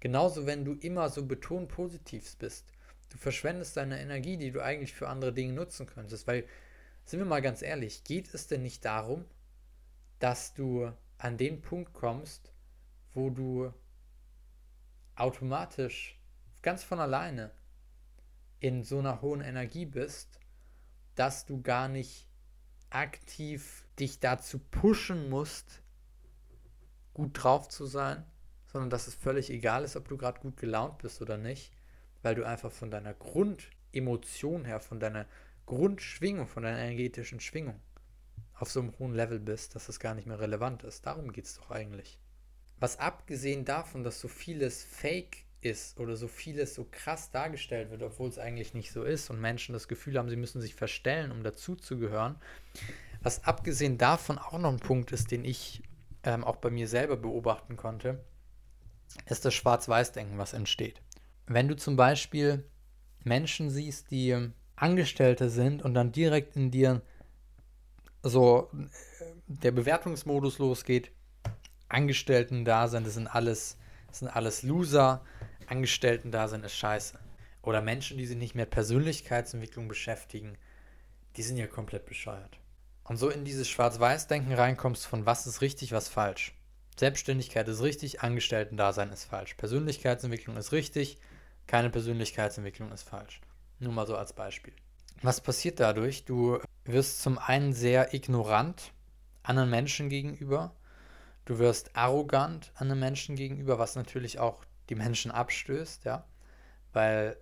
Genauso 0.00 0.46
wenn 0.46 0.64
du 0.64 0.74
immer 0.74 1.08
so 1.08 1.24
betont 1.24 1.68
positiv 1.68 2.36
bist. 2.36 2.72
Du 3.10 3.18
verschwendest 3.18 3.76
deine 3.76 4.00
Energie, 4.00 4.36
die 4.36 4.50
du 4.50 4.62
eigentlich 4.62 4.92
für 4.92 5.08
andere 5.08 5.32
Dinge 5.32 5.54
nutzen 5.54 5.86
könntest. 5.86 6.26
Weil, 6.26 6.44
sind 7.04 7.20
wir 7.20 7.26
mal 7.26 7.40
ganz 7.40 7.62
ehrlich, 7.62 8.04
geht 8.04 8.34
es 8.34 8.46
denn 8.46 8.62
nicht 8.62 8.84
darum, 8.84 9.24
dass 10.18 10.54
du 10.54 10.92
an 11.18 11.38
den 11.38 11.62
Punkt 11.62 11.94
kommst, 11.94 12.52
wo 13.14 13.30
du 13.30 13.72
automatisch 15.14 16.15
ganz 16.66 16.82
von 16.82 16.98
alleine 16.98 17.52
in 18.58 18.82
so 18.82 18.98
einer 18.98 19.22
hohen 19.22 19.40
Energie 19.40 19.86
bist, 19.86 20.40
dass 21.14 21.46
du 21.46 21.62
gar 21.62 21.86
nicht 21.86 22.28
aktiv 22.90 23.86
dich 24.00 24.18
dazu 24.18 24.58
pushen 24.58 25.30
musst, 25.30 25.80
gut 27.14 27.30
drauf 27.34 27.68
zu 27.68 27.86
sein, 27.86 28.24
sondern 28.66 28.90
dass 28.90 29.06
es 29.06 29.14
völlig 29.14 29.48
egal 29.50 29.84
ist, 29.84 29.94
ob 29.94 30.08
du 30.08 30.16
gerade 30.16 30.40
gut 30.40 30.56
gelaunt 30.56 30.98
bist 30.98 31.22
oder 31.22 31.36
nicht, 31.36 31.72
weil 32.22 32.34
du 32.34 32.44
einfach 32.44 32.72
von 32.72 32.90
deiner 32.90 33.14
Grundemotion 33.14 34.64
her, 34.64 34.80
von 34.80 34.98
deiner 34.98 35.26
Grundschwingung, 35.66 36.48
von 36.48 36.64
deiner 36.64 36.80
energetischen 36.80 37.38
Schwingung 37.38 37.80
auf 38.54 38.72
so 38.72 38.80
einem 38.80 38.98
hohen 38.98 39.14
Level 39.14 39.38
bist, 39.38 39.76
dass 39.76 39.88
es 39.88 40.00
gar 40.00 40.16
nicht 40.16 40.26
mehr 40.26 40.40
relevant 40.40 40.82
ist. 40.82 41.06
Darum 41.06 41.30
geht 41.30 41.44
es 41.44 41.58
doch 41.58 41.70
eigentlich. 41.70 42.18
Was 42.80 42.98
abgesehen 42.98 43.64
davon, 43.64 44.02
dass 44.02 44.18
so 44.18 44.26
vieles 44.26 44.82
fake 44.82 45.45
ist 45.66 45.98
oder 45.98 46.16
so 46.16 46.28
vieles 46.28 46.74
so 46.74 46.86
krass 46.90 47.30
dargestellt 47.30 47.90
wird, 47.90 48.02
obwohl 48.02 48.28
es 48.28 48.38
eigentlich 48.38 48.74
nicht 48.74 48.92
so 48.92 49.02
ist 49.02 49.30
und 49.30 49.40
Menschen 49.40 49.72
das 49.72 49.88
Gefühl 49.88 50.18
haben, 50.18 50.28
sie 50.28 50.36
müssen 50.36 50.60
sich 50.60 50.74
verstellen, 50.74 51.32
um 51.32 51.42
dazuzugehören. 51.42 52.36
Was 53.22 53.44
abgesehen 53.44 53.98
davon 53.98 54.38
auch 54.38 54.58
noch 54.58 54.70
ein 54.70 54.80
Punkt 54.80 55.12
ist, 55.12 55.30
den 55.30 55.44
ich 55.44 55.82
ähm, 56.22 56.44
auch 56.44 56.56
bei 56.56 56.70
mir 56.70 56.88
selber 56.88 57.16
beobachten 57.16 57.76
konnte, 57.76 58.24
ist 59.26 59.44
das 59.44 59.54
Schwarz-Weiß-Denken, 59.54 60.38
was 60.38 60.52
entsteht. 60.52 61.00
Wenn 61.46 61.68
du 61.68 61.76
zum 61.76 61.96
Beispiel 61.96 62.64
Menschen 63.24 63.70
siehst, 63.70 64.10
die 64.10 64.50
Angestellte 64.76 65.48
sind 65.48 65.82
und 65.82 65.94
dann 65.94 66.12
direkt 66.12 66.56
in 66.56 66.70
dir 66.70 67.02
so 68.22 68.70
äh, 68.72 69.24
der 69.46 69.72
Bewertungsmodus 69.72 70.58
losgeht, 70.58 71.10
Angestellten 71.88 72.64
da 72.64 72.88
sind, 72.88 73.06
das 73.06 73.14
sind 73.14 73.28
alles, 73.28 73.78
das 74.08 74.18
sind 74.20 74.28
alles 74.28 74.62
Loser, 74.62 75.24
Angestellten 75.68 76.30
da 76.30 76.48
sind, 76.48 76.64
ist 76.64 76.76
scheiße. 76.76 77.18
Oder 77.62 77.82
Menschen, 77.82 78.18
die 78.18 78.26
sich 78.26 78.36
nicht 78.36 78.54
mit 78.54 78.70
Persönlichkeitsentwicklung 78.70 79.88
beschäftigen, 79.88 80.56
die 81.36 81.42
sind 81.42 81.56
ja 81.56 81.66
komplett 81.66 82.06
bescheuert. 82.06 82.58
Und 83.04 83.16
so 83.16 83.28
in 83.28 83.44
dieses 83.44 83.68
Schwarz-Weiß-Denken 83.68 84.52
reinkommst 84.52 85.06
von 85.06 85.26
was 85.26 85.46
ist 85.46 85.60
richtig, 85.60 85.92
was 85.92 86.08
falsch. 86.08 86.54
Selbstständigkeit 86.98 87.68
ist 87.68 87.82
richtig, 87.82 88.22
Angestellten-Dasein 88.22 89.10
ist 89.10 89.24
falsch. 89.24 89.54
Persönlichkeitsentwicklung 89.54 90.56
ist 90.56 90.72
richtig, 90.72 91.18
keine 91.66 91.90
Persönlichkeitsentwicklung 91.90 92.90
ist 92.92 93.02
falsch. 93.02 93.40
Nur 93.78 93.92
mal 93.92 94.06
so 94.06 94.16
als 94.16 94.32
Beispiel. 94.32 94.72
Was 95.22 95.40
passiert 95.40 95.80
dadurch? 95.80 96.24
Du 96.24 96.58
wirst 96.84 97.22
zum 97.22 97.38
einen 97.38 97.72
sehr 97.72 98.14
ignorant 98.14 98.92
anderen 99.42 99.70
Menschen 99.70 100.08
gegenüber. 100.08 100.74
Du 101.44 101.58
wirst 101.58 101.94
arrogant 101.94 102.72
anderen 102.74 103.00
Menschen 103.00 103.36
gegenüber, 103.36 103.78
was 103.78 103.94
natürlich 103.94 104.38
auch 104.38 104.64
die 104.88 104.94
Menschen 104.94 105.30
abstößt, 105.30 106.04
ja. 106.04 106.26
Weil 106.92 107.36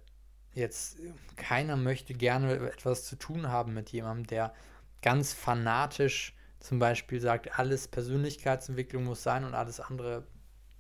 jetzt 0.52 0.98
keiner 1.36 1.76
möchte 1.76 2.14
gerne 2.14 2.54
etwas 2.70 3.04
zu 3.04 3.16
tun 3.16 3.48
haben 3.48 3.74
mit 3.74 3.90
jemandem, 3.90 4.26
der 4.26 4.54
ganz 5.02 5.32
fanatisch 5.32 6.34
zum 6.60 6.78
Beispiel 6.78 7.20
sagt, 7.20 7.58
alles 7.58 7.88
Persönlichkeitsentwicklung 7.88 9.04
muss 9.04 9.22
sein 9.22 9.44
und 9.44 9.54
alles 9.54 9.80
andere 9.80 10.26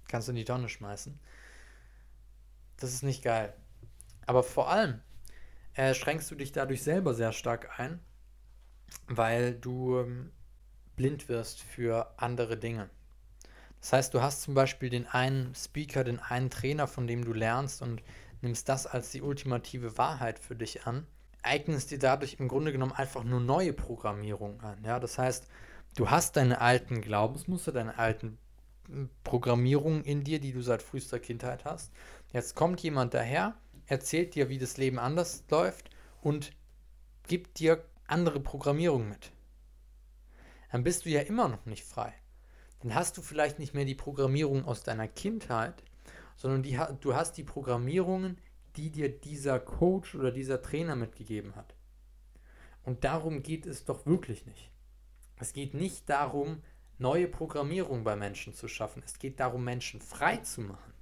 kannst 0.08 0.28
du 0.28 0.32
in 0.32 0.36
die 0.36 0.44
Tonne 0.44 0.68
schmeißen. 0.68 1.18
Das 2.78 2.92
ist 2.92 3.02
nicht 3.02 3.22
geil. 3.22 3.54
Aber 4.26 4.42
vor 4.42 4.70
allem 4.70 5.00
äh, 5.74 5.92
schränkst 5.92 6.30
du 6.30 6.34
dich 6.34 6.52
dadurch 6.52 6.82
selber 6.82 7.14
sehr 7.14 7.32
stark 7.32 7.78
ein, 7.78 8.00
weil 9.08 9.54
du 9.54 9.98
ähm, 9.98 10.32
blind 10.96 11.28
wirst 11.28 11.60
für 11.60 12.14
andere 12.16 12.56
Dinge. 12.56 12.88
Das 13.84 13.92
heißt, 13.92 14.14
du 14.14 14.22
hast 14.22 14.40
zum 14.40 14.54
Beispiel 14.54 14.88
den 14.88 15.06
einen 15.06 15.54
Speaker, 15.54 16.04
den 16.04 16.18
einen 16.18 16.48
Trainer, 16.48 16.86
von 16.86 17.06
dem 17.06 17.22
du 17.22 17.34
lernst 17.34 17.82
und 17.82 18.02
nimmst 18.40 18.66
das 18.70 18.86
als 18.86 19.10
die 19.10 19.20
ultimative 19.20 19.98
Wahrheit 19.98 20.38
für 20.38 20.56
dich 20.56 20.86
an, 20.86 21.06
eignest 21.42 21.90
dir 21.90 21.98
dadurch 21.98 22.36
im 22.38 22.48
Grunde 22.48 22.72
genommen 22.72 22.92
einfach 22.92 23.24
nur 23.24 23.40
neue 23.40 23.74
Programmierung 23.74 24.58
an. 24.62 24.82
Ja? 24.86 24.98
Das 24.98 25.18
heißt, 25.18 25.46
du 25.96 26.08
hast 26.08 26.36
deine 26.36 26.62
alten 26.62 27.02
Glaubensmuster, 27.02 27.72
deine 27.72 27.98
alten 27.98 28.38
hm, 28.86 29.10
Programmierungen 29.22 30.02
in 30.02 30.24
dir, 30.24 30.40
die 30.40 30.54
du 30.54 30.62
seit 30.62 30.80
frühester 30.80 31.18
Kindheit 31.18 31.66
hast. 31.66 31.92
Jetzt 32.32 32.54
kommt 32.54 32.80
jemand 32.80 33.12
daher, 33.12 33.54
erzählt 33.84 34.34
dir, 34.34 34.48
wie 34.48 34.56
das 34.56 34.78
Leben 34.78 34.98
anders 34.98 35.44
läuft 35.50 35.90
und 36.22 36.52
gibt 37.28 37.58
dir 37.58 37.84
andere 38.06 38.40
Programmierung 38.40 39.10
mit. 39.10 39.30
Dann 40.72 40.84
bist 40.84 41.04
du 41.04 41.10
ja 41.10 41.20
immer 41.20 41.48
noch 41.48 41.66
nicht 41.66 41.84
frei. 41.84 42.14
Dann 42.84 42.94
hast 42.94 43.16
du 43.16 43.22
vielleicht 43.22 43.58
nicht 43.58 43.72
mehr 43.72 43.86
die 43.86 43.94
Programmierung 43.94 44.66
aus 44.66 44.82
deiner 44.82 45.08
Kindheit, 45.08 45.82
sondern 46.36 46.62
die, 46.62 46.78
du 47.00 47.14
hast 47.14 47.38
die 47.38 47.42
Programmierungen, 47.42 48.36
die 48.76 48.90
dir 48.90 49.08
dieser 49.08 49.58
Coach 49.58 50.14
oder 50.14 50.30
dieser 50.30 50.60
Trainer 50.60 50.94
mitgegeben 50.94 51.56
hat. 51.56 51.74
Und 52.82 53.04
darum 53.04 53.42
geht 53.42 53.64
es 53.64 53.86
doch 53.86 54.04
wirklich 54.04 54.44
nicht. 54.44 54.70
Es 55.38 55.54
geht 55.54 55.72
nicht 55.72 56.10
darum, 56.10 56.62
neue 56.98 57.26
Programmierung 57.26 58.04
bei 58.04 58.16
Menschen 58.16 58.52
zu 58.52 58.68
schaffen. 58.68 59.02
Es 59.06 59.18
geht 59.18 59.40
darum, 59.40 59.64
Menschen 59.64 60.02
frei 60.02 60.36
zu 60.36 60.60
machen. 60.60 60.92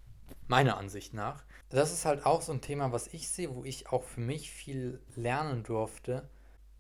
Meiner 0.47 0.77
Ansicht 0.77 1.15
nach. 1.15 1.43
Das 1.69 1.93
ist 1.93 2.05
halt 2.05 2.25
auch 2.25 2.43
so 2.43 2.53
ein 2.53 2.61
Thema, 2.61 2.93
was 2.93 3.09
ich 3.09 3.29
sehe, 3.29 3.57
wo 3.57 3.65
ich 3.65 3.89
auch 3.89 4.05
für 4.05 4.21
mich 4.21 4.53
viel 4.53 5.03
lernen 5.17 5.65
durfte, 5.65 6.31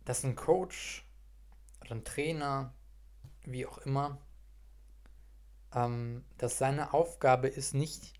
dass 0.04 0.23
ein 0.23 0.37
Coach 0.37 1.04
oder 1.80 1.97
ein 1.97 2.04
Trainer, 2.04 2.73
wie 3.44 3.66
auch 3.66 3.78
immer, 3.78 4.21
ähm, 5.75 6.25
dass 6.38 6.59
seine 6.59 6.93
Aufgabe 6.93 7.49
ist, 7.49 7.75
nicht 7.75 8.14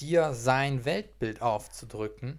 dir 0.00 0.34
sein 0.34 0.84
Weltbild 0.84 1.42
aufzudrücken, 1.42 2.38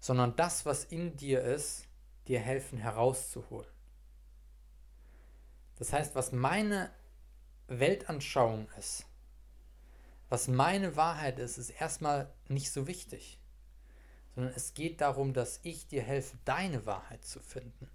sondern 0.00 0.36
das, 0.36 0.66
was 0.66 0.84
in 0.84 1.16
dir 1.16 1.42
ist, 1.42 1.86
dir 2.26 2.40
helfen 2.40 2.78
herauszuholen. 2.78 3.70
Das 5.76 5.92
heißt, 5.92 6.14
was 6.14 6.32
meine 6.32 6.90
Weltanschauung 7.68 8.68
ist, 8.78 9.06
was 10.28 10.48
meine 10.48 10.96
Wahrheit 10.96 11.38
ist, 11.38 11.56
ist 11.58 11.70
erstmal 11.70 12.30
nicht 12.48 12.70
so 12.70 12.86
wichtig, 12.86 13.38
sondern 14.34 14.52
es 14.54 14.74
geht 14.74 15.00
darum, 15.00 15.32
dass 15.32 15.60
ich 15.62 15.86
dir 15.86 16.02
helfe, 16.02 16.36
deine 16.44 16.84
Wahrheit 16.84 17.24
zu 17.24 17.40
finden, 17.40 17.88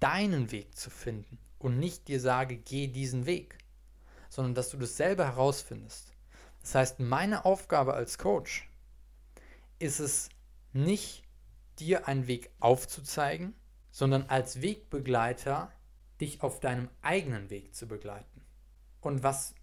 deinen 0.00 0.50
Weg 0.50 0.76
zu 0.76 0.90
finden 0.90 1.38
und 1.58 1.78
nicht 1.78 2.08
dir 2.08 2.20
sage, 2.20 2.56
geh 2.56 2.88
diesen 2.88 3.26
Weg, 3.26 3.58
sondern 4.30 4.54
dass 4.54 4.70
du 4.70 4.78
das 4.78 4.96
selber 4.96 5.26
herausfindest. 5.26 6.14
Das 6.62 6.74
heißt, 6.74 7.00
meine 7.00 7.44
Aufgabe 7.44 7.92
als 7.92 8.16
Coach 8.16 8.70
ist 9.78 10.00
es 10.00 10.30
nicht, 10.72 11.24
dir 11.78 12.06
einen 12.08 12.26
Weg 12.26 12.50
aufzuzeigen, 12.60 13.54
sondern 13.90 14.26
als 14.28 14.62
Wegbegleiter 14.62 15.72
dich 16.20 16.42
auf 16.42 16.60
deinem 16.60 16.88
eigenen 17.02 17.50
Weg 17.50 17.74
zu 17.74 17.88
begleiten. 17.88 18.44
Und 19.00 19.22
was 19.22 19.54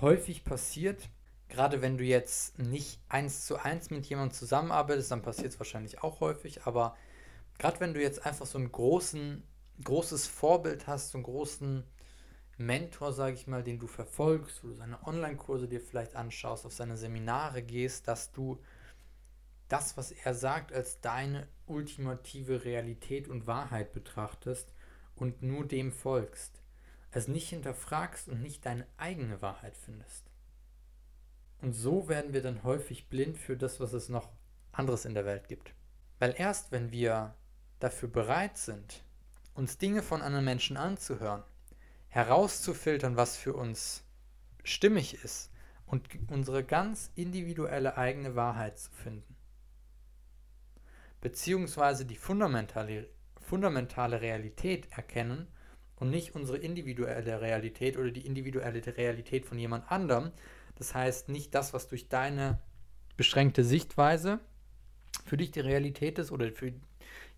häufig 0.00 0.44
passiert, 0.44 1.08
gerade 1.48 1.82
wenn 1.82 1.98
du 1.98 2.04
jetzt 2.04 2.58
nicht 2.58 3.00
eins 3.08 3.44
zu 3.44 3.56
eins 3.56 3.90
mit 3.90 4.06
jemandem 4.06 4.34
zusammenarbeitest, 4.36 5.10
dann 5.10 5.22
passiert 5.22 5.52
es 5.52 5.58
wahrscheinlich 5.58 6.02
auch 6.02 6.20
häufig, 6.20 6.64
aber 6.64 6.96
gerade 7.58 7.80
wenn 7.80 7.92
du 7.92 8.00
jetzt 8.00 8.24
einfach 8.24 8.46
so 8.46 8.58
ein 8.58 8.70
großen, 8.70 9.42
großes 9.82 10.28
Vorbild 10.28 10.86
hast, 10.86 11.10
so 11.10 11.18
einen 11.18 11.24
großen 11.24 11.84
Mentor, 12.60 13.12
sage 13.14 13.34
ich 13.34 13.46
mal, 13.46 13.62
den 13.62 13.78
du 13.78 13.86
verfolgst, 13.86 14.62
wo 14.62 14.68
du 14.68 14.74
seine 14.74 15.06
Online-Kurse 15.06 15.66
dir 15.66 15.80
vielleicht 15.80 16.14
anschaust, 16.14 16.66
auf 16.66 16.72
seine 16.74 16.98
Seminare 16.98 17.62
gehst, 17.62 18.06
dass 18.06 18.32
du 18.32 18.60
das, 19.68 19.96
was 19.96 20.12
er 20.12 20.34
sagt, 20.34 20.72
als 20.72 21.00
deine 21.00 21.48
ultimative 21.66 22.64
Realität 22.64 23.28
und 23.28 23.46
Wahrheit 23.46 23.92
betrachtest 23.92 24.74
und 25.14 25.42
nur 25.42 25.66
dem 25.66 25.90
folgst, 25.90 26.60
es 27.12 27.28
nicht 27.28 27.48
hinterfragst 27.48 28.28
und 28.28 28.42
nicht 28.42 28.66
deine 28.66 28.86
eigene 28.98 29.40
Wahrheit 29.40 29.76
findest. 29.76 30.30
Und 31.62 31.72
so 31.72 32.08
werden 32.08 32.32
wir 32.32 32.42
dann 32.42 32.62
häufig 32.62 33.08
blind 33.08 33.38
für 33.38 33.56
das, 33.56 33.80
was 33.80 33.92
es 33.94 34.08
noch 34.08 34.28
anderes 34.72 35.04
in 35.06 35.14
der 35.14 35.24
Welt 35.24 35.48
gibt. 35.48 35.74
Weil 36.18 36.34
erst 36.36 36.72
wenn 36.72 36.90
wir 36.90 37.34
dafür 37.78 38.08
bereit 38.08 38.58
sind, 38.58 39.02
uns 39.54 39.78
Dinge 39.78 40.02
von 40.02 40.20
anderen 40.20 40.44
Menschen 40.44 40.76
anzuhören, 40.76 41.42
herauszufiltern, 42.10 43.16
was 43.16 43.36
für 43.36 43.54
uns 43.54 44.04
stimmig 44.62 45.24
ist 45.24 45.50
und 45.86 46.08
unsere 46.28 46.62
ganz 46.62 47.10
individuelle 47.14 47.96
eigene 47.96 48.36
Wahrheit 48.36 48.78
zu 48.78 48.90
finden, 48.92 49.36
beziehungsweise 51.20 52.04
die 52.04 52.16
fundamentale 52.16 53.08
fundamentale 53.50 54.20
Realität 54.20 54.86
erkennen 54.92 55.48
und 55.96 56.10
nicht 56.10 56.36
unsere 56.36 56.58
individuelle 56.58 57.40
Realität 57.40 57.96
oder 57.96 58.12
die 58.12 58.24
individuelle 58.24 58.80
Realität 58.96 59.44
von 59.44 59.58
jemand 59.58 59.90
anderem. 59.90 60.30
Das 60.76 60.94
heißt 60.94 61.28
nicht 61.28 61.52
das, 61.54 61.74
was 61.74 61.88
durch 61.88 62.08
deine 62.08 62.60
beschränkte 63.16 63.64
Sichtweise 63.64 64.38
für 65.26 65.36
dich 65.36 65.50
die 65.50 65.60
Realität 65.60 66.18
ist 66.18 66.30
oder 66.30 66.52
für 66.52 66.72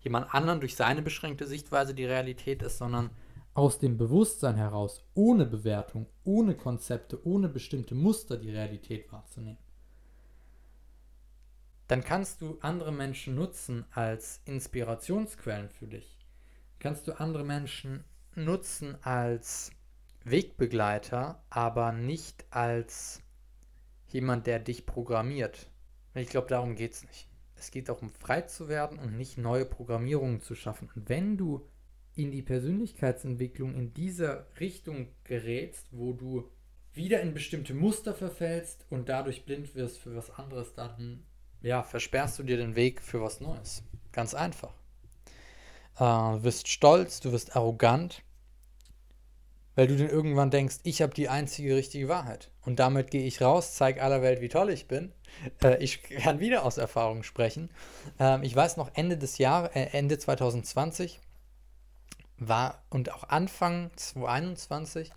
jemand 0.01 0.33
anderen 0.33 0.59
durch 0.59 0.75
seine 0.75 1.01
beschränkte 1.01 1.47
Sichtweise 1.47 1.95
die 1.95 2.05
Realität 2.05 2.61
ist, 2.61 2.77
sondern 2.77 3.09
aus 3.53 3.79
dem 3.79 3.97
Bewusstsein 3.97 4.55
heraus, 4.55 5.05
ohne 5.13 5.45
Bewertung, 5.45 6.07
ohne 6.23 6.55
Konzepte, 6.55 7.25
ohne 7.25 7.49
bestimmte 7.49 7.95
Muster 7.95 8.37
die 8.37 8.51
Realität 8.51 9.11
wahrzunehmen. 9.11 9.59
dann 11.87 12.03
kannst 12.03 12.41
du 12.41 12.57
andere 12.61 12.91
Menschen 12.91 13.35
nutzen 13.35 13.85
als 13.91 14.41
Inspirationsquellen 14.45 15.69
für 15.69 15.87
dich. 15.87 16.17
Kannst 16.79 17.07
du 17.07 17.19
andere 17.19 17.43
Menschen 17.43 18.03
nutzen 18.35 18.97
als 19.03 19.71
Wegbegleiter, 20.23 21.43
aber 21.49 21.91
nicht 21.91 22.45
als 22.49 23.21
jemand, 24.07 24.47
der 24.47 24.59
dich 24.59 24.85
programmiert. 24.85 25.69
Ich 26.15 26.29
glaube, 26.29 26.47
darum 26.47 26.75
geht 26.75 26.93
es 26.93 27.03
nicht. 27.03 27.27
Es 27.55 27.69
geht 27.71 27.89
darum, 27.89 28.09
frei 28.09 28.41
zu 28.41 28.67
werden 28.67 28.97
und 28.97 29.15
nicht 29.15 29.37
neue 29.37 29.65
Programmierungen 29.65 30.41
zu 30.41 30.55
schaffen. 30.55 30.89
Und 30.95 31.09
wenn 31.09 31.37
du 31.37 31.67
in 32.15 32.31
die 32.31 32.41
Persönlichkeitsentwicklung 32.41 33.75
in 33.75 33.93
dieser 33.93 34.47
Richtung 34.59 35.07
gerätst, 35.23 35.87
wo 35.91 36.13
du 36.13 36.49
wieder 36.93 37.21
in 37.21 37.33
bestimmte 37.33 37.73
Muster 37.73 38.13
verfällst 38.13 38.85
und 38.89 39.09
dadurch 39.09 39.45
blind 39.45 39.73
wirst 39.75 39.97
für 39.97 40.15
was 40.15 40.29
anderes, 40.29 40.73
dann 40.75 41.23
ja, 41.61 41.81
versperrst 41.81 42.37
du 42.39 42.43
dir 42.43 42.57
den 42.57 42.75
Weg 42.75 43.01
für 43.01 43.21
was 43.21 43.39
Neues. 43.39 43.83
Ganz 44.11 44.33
einfach. 44.33 44.73
Äh, 45.95 45.99
du 45.99 46.43
wirst 46.43 46.67
stolz, 46.67 47.19
du 47.19 47.31
wirst 47.31 47.55
arrogant, 47.55 48.21
weil 49.75 49.87
du 49.87 49.97
dann 49.97 50.09
irgendwann 50.09 50.51
denkst, 50.51 50.77
ich 50.83 51.01
habe 51.01 51.13
die 51.13 51.29
einzige 51.29 51.75
richtige 51.75 52.09
Wahrheit. 52.09 52.51
Und 52.61 52.79
damit 52.79 53.11
gehe 53.11 53.25
ich 53.25 53.41
raus, 53.41 53.73
zeige 53.73 54.03
aller 54.03 54.21
Welt, 54.21 54.41
wie 54.41 54.49
toll 54.49 54.69
ich 54.69 54.87
bin. 54.87 55.11
Äh, 55.63 55.81
ich 55.83 56.03
kann 56.03 56.39
wieder 56.39 56.63
aus 56.63 56.77
Erfahrung 56.77 57.23
sprechen. 57.23 57.69
Ähm, 58.19 58.43
ich 58.43 58.55
weiß 58.55 58.77
noch, 58.77 58.91
Ende 58.93 59.17
des 59.17 59.37
Jahres, 59.39 59.75
äh, 59.75 59.87
Ende 59.93 60.19
2020 60.19 61.19
war 62.37 62.83
und 62.89 63.11
auch 63.11 63.25
Anfang 63.29 63.91
2021 63.95 65.11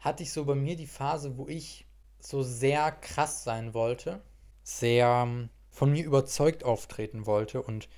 hatte 0.00 0.22
ich 0.22 0.32
so 0.32 0.44
bei 0.44 0.54
mir 0.54 0.76
die 0.76 0.86
Phase, 0.86 1.38
wo 1.38 1.48
ich 1.48 1.86
so 2.20 2.42
sehr 2.42 2.92
krass 2.92 3.44
sein 3.44 3.74
wollte, 3.74 4.22
sehr 4.62 5.24
ähm, 5.26 5.50
von 5.70 5.90
mir 5.90 6.04
überzeugt 6.04 6.64
auftreten 6.64 7.26
wollte 7.26 7.62
und 7.62 7.88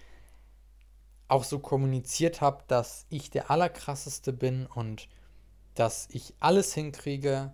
auch 1.28 1.44
so 1.44 1.58
kommuniziert 1.58 2.40
habe, 2.40 2.62
dass 2.68 3.06
ich 3.08 3.30
der 3.30 3.50
Allerkrasseste 3.50 4.32
bin 4.32 4.66
und 4.66 5.08
dass 5.74 6.08
ich 6.10 6.34
alles 6.40 6.72
hinkriege. 6.74 7.52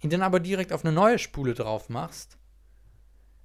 ihn 0.00 0.10
dann 0.10 0.22
aber 0.22 0.40
direkt 0.40 0.72
auf 0.72 0.84
eine 0.84 0.94
neue 0.94 1.18
Spule 1.18 1.54
drauf 1.54 1.88
machst, 1.88 2.38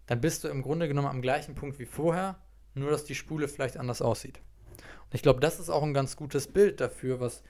dann 0.05 0.21
bist 0.21 0.43
du 0.43 0.47
im 0.47 0.61
Grunde 0.61 0.87
genommen 0.87 1.07
am 1.07 1.21
gleichen 1.21 1.55
Punkt 1.55 1.79
wie 1.79 1.85
vorher, 1.85 2.39
nur 2.73 2.91
dass 2.91 3.05
die 3.05 3.15
Spule 3.15 3.47
vielleicht 3.47 3.77
anders 3.77 4.01
aussieht. 4.01 4.41
Und 4.81 5.13
ich 5.13 5.21
glaube, 5.21 5.39
das 5.39 5.59
ist 5.59 5.69
auch 5.69 5.83
ein 5.83 5.93
ganz 5.93 6.15
gutes 6.15 6.47
Bild 6.47 6.81
dafür, 6.81 7.19
was 7.19 7.43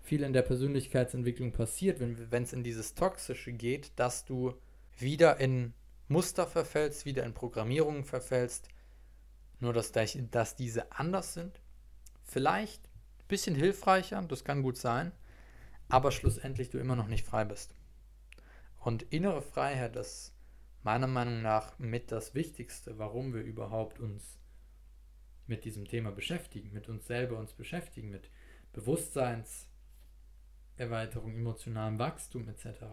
viel 0.00 0.22
in 0.22 0.32
der 0.32 0.42
Persönlichkeitsentwicklung 0.42 1.52
passiert, 1.52 2.00
wenn 2.00 2.42
es 2.42 2.52
in 2.52 2.62
dieses 2.62 2.94
Toxische 2.94 3.52
geht, 3.52 3.92
dass 3.96 4.24
du 4.24 4.54
wieder 4.98 5.38
in 5.38 5.74
Muster 6.08 6.46
verfällst, 6.46 7.04
wieder 7.04 7.24
in 7.24 7.34
Programmierungen 7.34 8.04
verfällst, 8.04 8.68
nur 9.58 9.72
dass, 9.72 9.92
dass 10.30 10.56
diese 10.56 10.92
anders 10.92 11.34
sind. 11.34 11.60
Vielleicht 12.22 12.84
ein 12.84 13.28
bisschen 13.28 13.56
hilfreicher, 13.56 14.22
das 14.22 14.44
kann 14.44 14.62
gut 14.62 14.76
sein, 14.76 15.12
aber 15.88 16.12
schlussendlich 16.12 16.70
du 16.70 16.78
immer 16.78 16.96
noch 16.96 17.08
nicht 17.08 17.26
frei 17.26 17.44
bist. 17.44 17.74
Und 18.78 19.02
innere 19.12 19.42
Freiheit 19.42 19.96
ist 19.96 20.32
meiner 20.84 21.08
Meinung 21.08 21.42
nach 21.42 21.76
mit 21.80 22.12
das 22.12 22.34
Wichtigste, 22.34 22.98
warum 22.98 23.34
wir 23.34 23.42
überhaupt 23.42 23.98
uns 23.98 24.38
mit 25.46 25.64
diesem 25.64 25.86
Thema 25.86 26.10
beschäftigen, 26.10 26.72
mit 26.72 26.88
uns 26.88 27.06
selber 27.06 27.38
uns 27.38 27.52
beschäftigen, 27.52 28.10
mit 28.10 28.30
Bewusstseinserweiterung, 28.72 31.34
emotionalem 31.34 31.98
Wachstum 31.98 32.48
etc. 32.48 32.84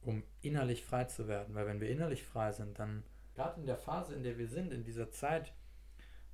Um 0.00 0.24
innerlich 0.40 0.84
frei 0.84 1.04
zu 1.04 1.28
werden. 1.28 1.54
Weil 1.54 1.66
wenn 1.66 1.80
wir 1.80 1.88
innerlich 1.88 2.24
frei 2.24 2.50
sind, 2.52 2.78
dann 2.78 3.04
gerade 3.34 3.60
in 3.60 3.66
der 3.66 3.78
Phase, 3.78 4.14
in 4.14 4.22
der 4.22 4.38
wir 4.38 4.48
sind, 4.48 4.72
in 4.72 4.84
dieser 4.84 5.10
Zeit, 5.10 5.52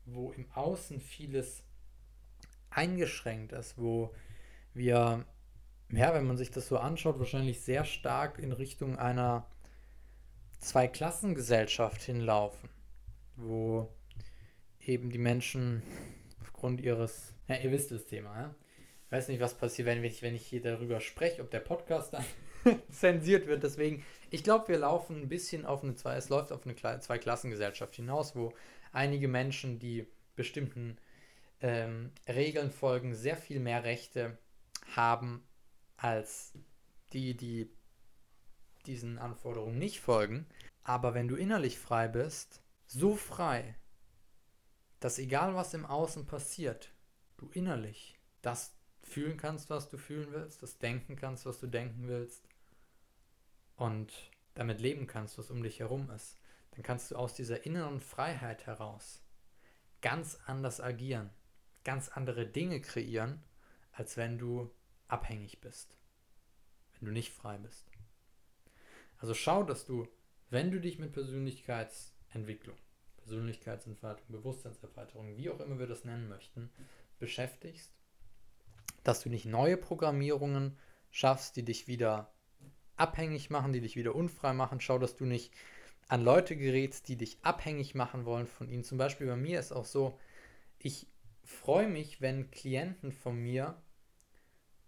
wo 0.05 0.33
im 0.33 0.51
Außen 0.53 1.01
vieles 1.01 1.65
eingeschränkt 2.71 3.53
ist, 3.53 3.79
wo 3.79 4.15
wir, 4.75 5.25
ja, 5.91 6.15
wenn 6.15 6.27
man 6.27 6.37
sich 6.37 6.51
das 6.51 6.69
so 6.69 6.79
anschaut, 6.79 7.19
wahrscheinlich 7.19 7.61
sehr 7.61 7.85
stark 7.85 8.39
in 8.39 8.53
Richtung 8.53 8.99
einer 8.99 9.47
Zweiklassengesellschaft 10.59 12.03
hinlaufen, 12.03 12.69
wo 13.37 13.93
eben 14.87 15.11
die 15.11 15.19
Menschen 15.19 15.83
aufgrund 16.41 16.81
ihres, 16.81 17.35
ja, 17.49 17.57
ihr 17.57 17.71
wisst 17.71 17.91
das 17.91 18.07
Thema, 18.07 18.35
ja? 18.41 18.55
Ich 19.07 19.13
weiß 19.13 19.27
nicht, 19.29 19.41
was 19.41 19.59
passiert, 19.59 19.87
wenn 19.87 20.05
ich, 20.05 20.23
wenn 20.23 20.37
ich 20.37 20.47
hier 20.47 20.63
darüber 20.63 21.01
spreche, 21.01 21.43
ob 21.43 21.51
der 21.51 21.59
Podcast 21.59 22.15
dann 22.15 22.25
zensiert 22.91 23.49
wird. 23.49 23.65
Deswegen, 23.65 24.05
ich 24.31 24.45
glaube, 24.45 24.69
wir 24.69 24.79
laufen 24.79 25.23
ein 25.23 25.29
bisschen 25.29 25.67
auf 25.67 25.83
eine, 25.83 25.95
es 26.17 26.29
läuft 26.29 26.53
auf 26.53 26.65
eine 26.65 26.77
Zweiklassengesellschaft 26.77 27.97
hinaus, 27.97 28.37
wo 28.37 28.53
einige 28.93 29.27
Menschen, 29.27 29.81
die 29.81 30.07
bestimmten 30.37 30.97
ähm, 31.61 32.13
Regeln 32.29 32.71
folgen, 32.71 33.15
sehr 33.15 33.37
viel 33.37 33.59
mehr 33.59 33.83
Rechte 33.83 34.39
haben 34.95 35.43
als 35.97 36.53
die, 37.13 37.37
die 37.37 37.69
diesen 38.87 39.19
Anforderungen 39.19 39.79
nicht 39.79 40.01
folgen. 40.01 40.47
Aber 40.85 41.15
wenn 41.15 41.29
du 41.29 41.37
innerlich 41.37 41.79
frei 41.79 42.09
bist, 42.09 42.63
so 42.87 43.17
frei, 43.17 43.75
dass 45.01 45.19
egal 45.19 45.55
was 45.55 45.75
im 45.75 45.87
Außen 45.87 46.27
passiert, 46.27 46.93
du 47.37 47.49
innerlich 47.53 48.19
das 48.43 48.75
fühlen 49.03 49.37
kannst, 49.37 49.71
was 49.71 49.89
du 49.89 49.99
fühlen 49.99 50.31
willst, 50.31 50.63
das 50.63 50.79
denken 50.79 51.17
kannst, 51.17 51.47
was 51.47 51.59
du 51.59 51.67
denken 51.67 52.07
willst 52.07 52.49
und 53.77 54.13
damit 54.55 54.81
leben 54.81 55.07
kannst, 55.07 55.39
was 55.39 55.51
um 55.51 55.63
dich 55.63 55.81
herum 55.81 56.11
ist, 56.11 56.39
dann 56.73 56.83
kannst 56.83 57.11
du 57.11 57.17
aus 57.17 57.35
dieser 57.35 57.65
inneren 57.67 58.01
Freiheit 58.01 58.67
heraus 58.67 59.23
ganz 60.03 60.39
anders 60.47 60.81
agieren, 60.81 61.31
ganz 61.85 62.09
andere 62.09 62.47
Dinge 62.47 62.81
kreieren, 62.81 63.43
als 63.93 64.17
wenn 64.17 64.39
du 64.39 64.71
abhängig 65.09 65.61
bist, 65.61 65.97
wenn 66.99 67.07
du 67.07 67.13
nicht 67.13 67.33
frei 67.33 67.59
bist. 67.59 67.91
Also 69.19 69.35
schau, 69.35 69.63
dass 69.65 69.85
du, 69.85 70.09
wenn 70.51 70.71
du 70.71 70.81
dich 70.81 70.99
mit 70.99 71.13
Persönlichkeitsentwicklung, 71.13 72.77
Persönlichkeitsentfaltung, 73.21 74.27
Bewusstseinserweiterung, 74.29 75.37
wie 75.37 75.51
auch 75.51 75.61
immer 75.61 75.79
wir 75.79 75.87
das 75.87 76.05
nennen 76.05 76.29
möchten, 76.29 76.71
beschäftigst, 77.19 77.93
dass 79.05 79.23
du 79.23 79.29
nicht 79.29 79.47
neue 79.47 79.77
Programmierungen 79.77 80.77
schaffst, 81.11 81.57
die 81.57 81.65
dich 81.65 81.87
wieder 81.87 82.33
abhängig 82.97 83.51
machen, 83.51 83.73
die 83.73 83.81
dich 83.81 83.97
wieder 83.97 84.15
unfrei 84.15 84.53
machen. 84.53 84.81
Schau, 84.81 84.99
dass 84.99 85.17
du 85.17 85.25
nicht 85.25 85.53
an 86.09 86.23
Leute 86.23 86.57
gerätst, 86.57 87.09
die 87.09 87.17
dich 87.17 87.39
abhängig 87.43 87.95
machen 87.95 88.25
wollen 88.25 88.47
von 88.47 88.69
ihnen. 88.69 88.85
Zum 88.85 88.99
Beispiel 88.99 89.27
bei 89.27 89.37
mir 89.37 89.59
ist 89.61 89.73
auch 89.73 89.85
so, 89.85 90.19
ich 90.79 91.07
freue 91.45 91.89
mich, 91.89 92.21
wenn 92.21 92.51
Klienten 92.51 93.13
von 93.13 93.37
mir, 93.37 93.81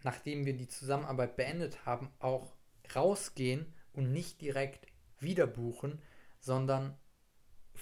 nachdem 0.02 0.44
wir 0.46 0.56
die 0.56 0.68
Zusammenarbeit 0.68 1.36
beendet 1.36 1.86
haben, 1.86 2.10
auch 2.18 2.54
rausgehen 2.94 3.72
und 3.92 4.12
nicht 4.12 4.40
direkt 4.40 4.86
wieder 5.20 5.46
buchen, 5.46 6.00
sondern 6.40 6.96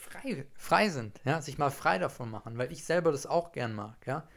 frei, 0.00 0.46
frei 0.54 0.88
sind, 0.88 1.20
ja, 1.24 1.40
sich 1.40 1.58
mal 1.58 1.70
frei 1.70 1.98
davon 1.98 2.30
machen, 2.30 2.58
weil 2.58 2.72
ich 2.72 2.84
selber 2.84 3.12
das 3.12 3.26
auch 3.26 3.52
gern 3.52 3.74
mag, 3.74 4.06
ja. 4.06 4.28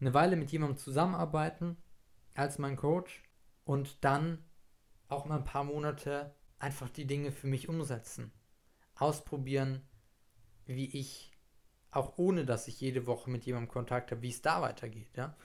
Eine 0.00 0.14
Weile 0.14 0.36
mit 0.36 0.50
jemandem 0.52 0.78
zusammenarbeiten 0.78 1.76
als 2.34 2.58
mein 2.58 2.76
Coach 2.76 3.22
und 3.64 4.04
dann 4.04 4.44
auch 5.08 5.26
mal 5.26 5.36
ein 5.36 5.44
paar 5.44 5.64
Monate 5.64 6.34
einfach 6.58 6.88
die 6.88 7.06
Dinge 7.06 7.32
für 7.32 7.46
mich 7.46 7.68
umsetzen. 7.68 8.32
Ausprobieren, 8.94 9.86
wie 10.66 10.86
ich, 10.86 11.32
auch 11.90 12.16
ohne 12.16 12.44
dass 12.44 12.68
ich 12.68 12.80
jede 12.80 13.06
Woche 13.06 13.30
mit 13.30 13.44
jemandem 13.44 13.70
Kontakt 13.70 14.10
habe, 14.10 14.22
wie 14.22 14.30
es 14.30 14.42
da 14.42 14.62
weitergeht. 14.62 15.16
Ja? 15.16 15.36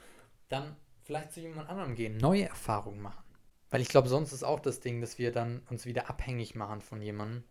Dann 0.50 0.76
vielleicht 1.04 1.34
zu 1.34 1.42
jemand 1.42 1.70
anderem 1.70 1.96
gehen, 1.96 2.18
neue 2.18 2.48
Erfahrungen 2.48 3.02
machen. 3.02 3.24
Weil 3.70 3.82
ich 3.82 3.90
glaube, 3.90 4.08
sonst 4.08 4.32
ist 4.32 4.44
auch 4.44 4.60
das 4.60 4.80
Ding, 4.80 5.02
dass 5.02 5.18
wir 5.18 5.32
dann 5.32 5.62
uns 5.70 5.86
wieder 5.86 6.10
abhängig 6.10 6.56
machen 6.56 6.82
von 6.82 7.02
jemandem, 7.02 7.44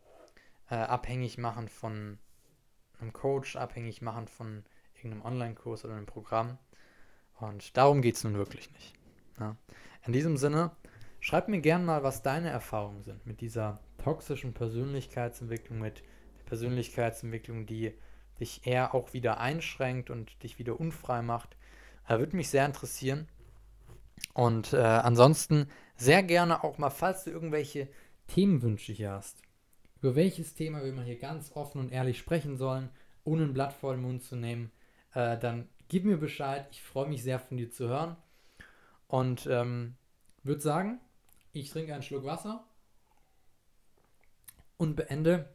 äh, 0.71 0.77
abhängig 0.77 1.39
machen 1.39 1.69
von 1.69 2.19
einem 3.01 3.13
Coach, 3.13 3.57
abhängig 3.57 4.03
machen 4.03 4.29
von 4.29 4.65
irgendeinem 4.95 5.25
Online-Kurs 5.25 5.85
oder 5.85 5.95
einem 5.95 6.07
Programm. 6.07 6.59
Und 7.39 7.77
darum 7.77 8.03
geht 8.03 8.17
es 8.17 8.25
nun 8.25 8.35
wirklich 8.35 8.71
nicht. 8.73 8.95
Ja? 9.39 9.57
In 10.07 10.13
diesem 10.13 10.37
Sinne, 10.37 10.71
Schreib 11.25 11.49
mir 11.49 11.63
gern 11.63 11.87
mal, 11.87 12.03
was 12.03 12.21
deine 12.21 12.51
Erfahrungen 12.51 13.03
sind 13.03 13.25
mit 13.25 13.41
dieser 13.41 13.81
toxischen 13.97 14.53
Persönlichkeitsentwicklung, 14.53 15.79
mit 15.79 16.03
der 16.39 16.45
Persönlichkeitsentwicklung, 16.45 17.65
die 17.65 17.95
dich 18.39 18.67
eher 18.67 18.95
auch 18.95 19.15
wieder 19.15 19.41
einschränkt 19.41 20.11
und 20.11 20.43
dich 20.43 20.59
wieder 20.59 20.79
unfrei 20.79 21.23
macht. 21.23 21.57
Äh, 22.07 22.19
Würde 22.19 22.37
mich 22.37 22.51
sehr 22.51 22.67
interessieren. 22.67 23.27
Und 24.35 24.75
äh, 24.75 24.81
ansonsten 24.81 25.71
sehr 25.97 26.23
gerne 26.23 26.63
auch 26.63 26.77
mal, 26.77 26.91
falls 26.91 27.25
du 27.25 27.31
irgendwelche 27.31 27.89
Themenwünsche 28.27 28.93
hier 28.93 29.13
hast, 29.13 29.41
über 30.05 30.17
welches 30.17 30.53
Thema 30.53 30.85
wir 30.85 30.93
mal 30.93 31.07
hier 31.07 31.17
ganz 31.17 31.53
offen 31.55 31.81
und 31.81 31.91
ehrlich 31.91 32.19
sprechen 32.19 32.59
sollen, 32.59 32.91
ohne 33.25 33.45
ein 33.45 33.55
Blatt 33.55 33.73
vor 33.73 33.95
den 33.95 34.03
Mund 34.03 34.23
zu 34.23 34.37
nehmen, 34.37 34.71
äh, 35.15 35.39
dann 35.39 35.67
gib 35.89 36.05
mir 36.05 36.19
Bescheid. 36.19 36.69
Ich 36.73 36.83
freue 36.83 37.09
mich 37.09 37.23
sehr 37.23 37.39
von 37.39 37.57
dir 37.57 37.71
zu 37.71 37.89
hören. 37.89 38.15
Und 39.07 39.47
ähm, 39.47 39.95
würde 40.43 40.61
sagen, 40.61 41.01
ich 41.53 41.71
trinke 41.71 41.95
einen 41.95 42.03
Schluck 42.03 42.27
Wasser 42.27 42.67
und 44.77 44.95
beende 44.95 45.49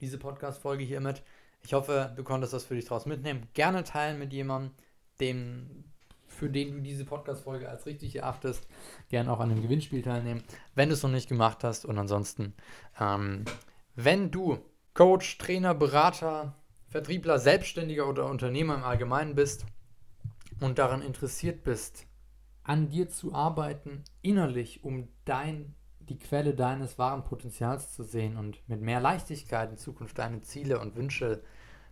diese 0.00 0.16
Podcast-Folge 0.16 0.82
hiermit. 0.82 1.22
Ich 1.62 1.74
hoffe, 1.74 2.14
du 2.16 2.24
konntest 2.24 2.54
das 2.54 2.64
für 2.64 2.76
dich 2.76 2.86
draus 2.86 3.04
mitnehmen. 3.04 3.46
Gerne 3.52 3.84
teilen 3.84 4.18
mit 4.18 4.32
jemandem, 4.32 4.72
dem, 5.20 5.84
für 6.36 6.50
den 6.50 6.72
du 6.72 6.80
diese 6.80 7.04
Podcast-Folge 7.04 7.68
als 7.68 7.86
richtig 7.86 8.16
erachtest. 8.16 8.68
Gerne 9.08 9.32
auch 9.32 9.40
an 9.40 9.50
einem 9.50 9.62
Gewinnspiel 9.62 10.02
teilnehmen, 10.02 10.44
wenn 10.74 10.88
du 10.88 10.94
es 10.94 11.02
noch 11.02 11.10
nicht 11.10 11.28
gemacht 11.28 11.64
hast. 11.64 11.84
Und 11.84 11.98
ansonsten, 11.98 12.54
ähm, 13.00 13.44
wenn 13.94 14.30
du 14.30 14.58
Coach, 14.94 15.38
Trainer, 15.38 15.74
Berater, 15.74 16.54
Vertriebler, 16.88 17.38
Selbstständiger 17.38 18.08
oder 18.08 18.26
Unternehmer 18.26 18.74
im 18.74 18.84
Allgemeinen 18.84 19.34
bist 19.34 19.66
und 20.60 20.78
daran 20.78 21.02
interessiert 21.02 21.64
bist, 21.64 22.06
an 22.62 22.88
dir 22.88 23.08
zu 23.08 23.34
arbeiten, 23.34 24.02
innerlich, 24.22 24.84
um 24.84 25.08
dein, 25.24 25.74
die 26.00 26.18
Quelle 26.18 26.54
deines 26.54 26.98
wahren 26.98 27.24
Potenzials 27.24 27.92
zu 27.92 28.02
sehen 28.02 28.36
und 28.36 28.66
mit 28.68 28.80
mehr 28.80 29.00
Leichtigkeit 29.00 29.70
in 29.70 29.76
Zukunft 29.76 30.18
deine 30.18 30.40
Ziele 30.40 30.80
und 30.80 30.96
Wünsche 30.96 31.42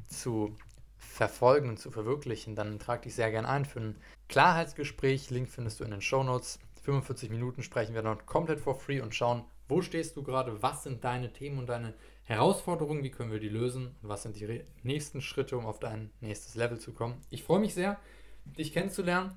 zu 0.09 0.57
verfolgen 1.05 1.69
und 1.69 1.79
zu 1.79 1.91
verwirklichen, 1.91 2.55
dann 2.55 2.79
trag 2.79 3.03
dich 3.03 3.15
sehr 3.15 3.31
gern 3.31 3.47
ein 3.47 3.65
für 3.65 3.81
ein 3.81 3.97
Klarheitsgespräch. 4.29 5.31
Link 5.31 5.49
findest 5.49 5.81
du 5.81 5.85
in 5.85 5.91
den 5.91 6.01
Show 6.01 6.23
Notes. 6.23 6.59
45 6.83 7.31
Minuten 7.31 7.63
sprechen 7.63 7.95
wir 7.95 8.03
dort 8.03 8.27
komplett 8.27 8.61
for 8.61 8.79
free 8.79 9.01
und 9.01 9.15
schauen, 9.15 9.45
wo 9.69 9.81
stehst 9.81 10.17
du 10.17 10.23
gerade, 10.23 10.63
was 10.63 10.83
sind 10.83 11.03
deine 11.05 11.33
Themen 11.33 11.59
und 11.59 11.69
deine 11.69 11.95
Herausforderungen, 12.25 13.03
wie 13.03 13.11
können 13.11 13.33
wir 13.33 13.41
die 13.41 13.49
lösen 13.49 13.95
und 14.03 14.09
was 14.09 14.23
sind 14.23 14.39
die 14.39 14.65
nächsten 14.83 15.23
Schritte, 15.23 15.57
um 15.57 15.65
auf 15.65 15.79
dein 15.79 16.11
nächstes 16.21 16.55
Level 16.55 16.79
zu 16.79 16.93
kommen. 16.93 17.23
Ich 17.31 17.43
freue 17.43 17.61
mich 17.61 17.73
sehr, 17.73 17.99
dich 18.45 18.73
kennenzulernen 18.73 19.35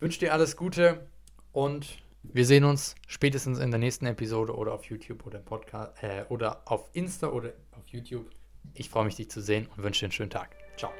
wünsche 0.00 0.20
dir 0.20 0.32
alles 0.32 0.56
Gute 0.56 1.06
und 1.52 1.98
wir 2.22 2.44
sehen 2.44 2.64
uns 2.64 2.94
spätestens 3.06 3.58
in 3.58 3.70
der 3.70 3.80
nächsten 3.80 4.06
Episode 4.06 4.54
oder 4.54 4.72
auf 4.72 4.84
YouTube 4.84 5.26
oder 5.26 5.38
Podcast 5.38 6.02
äh, 6.02 6.24
oder 6.28 6.62
auf 6.66 6.90
Insta 6.92 7.28
oder 7.28 7.52
auf 7.72 7.86
YouTube. 7.88 8.28
Ich 8.74 8.90
freue 8.90 9.06
mich, 9.06 9.16
dich 9.16 9.30
zu 9.30 9.40
sehen 9.40 9.66
und 9.74 9.82
wünsche 9.82 10.00
dir 10.00 10.06
einen 10.06 10.12
schönen 10.12 10.30
Tag. 10.30 10.63
照 10.76 10.92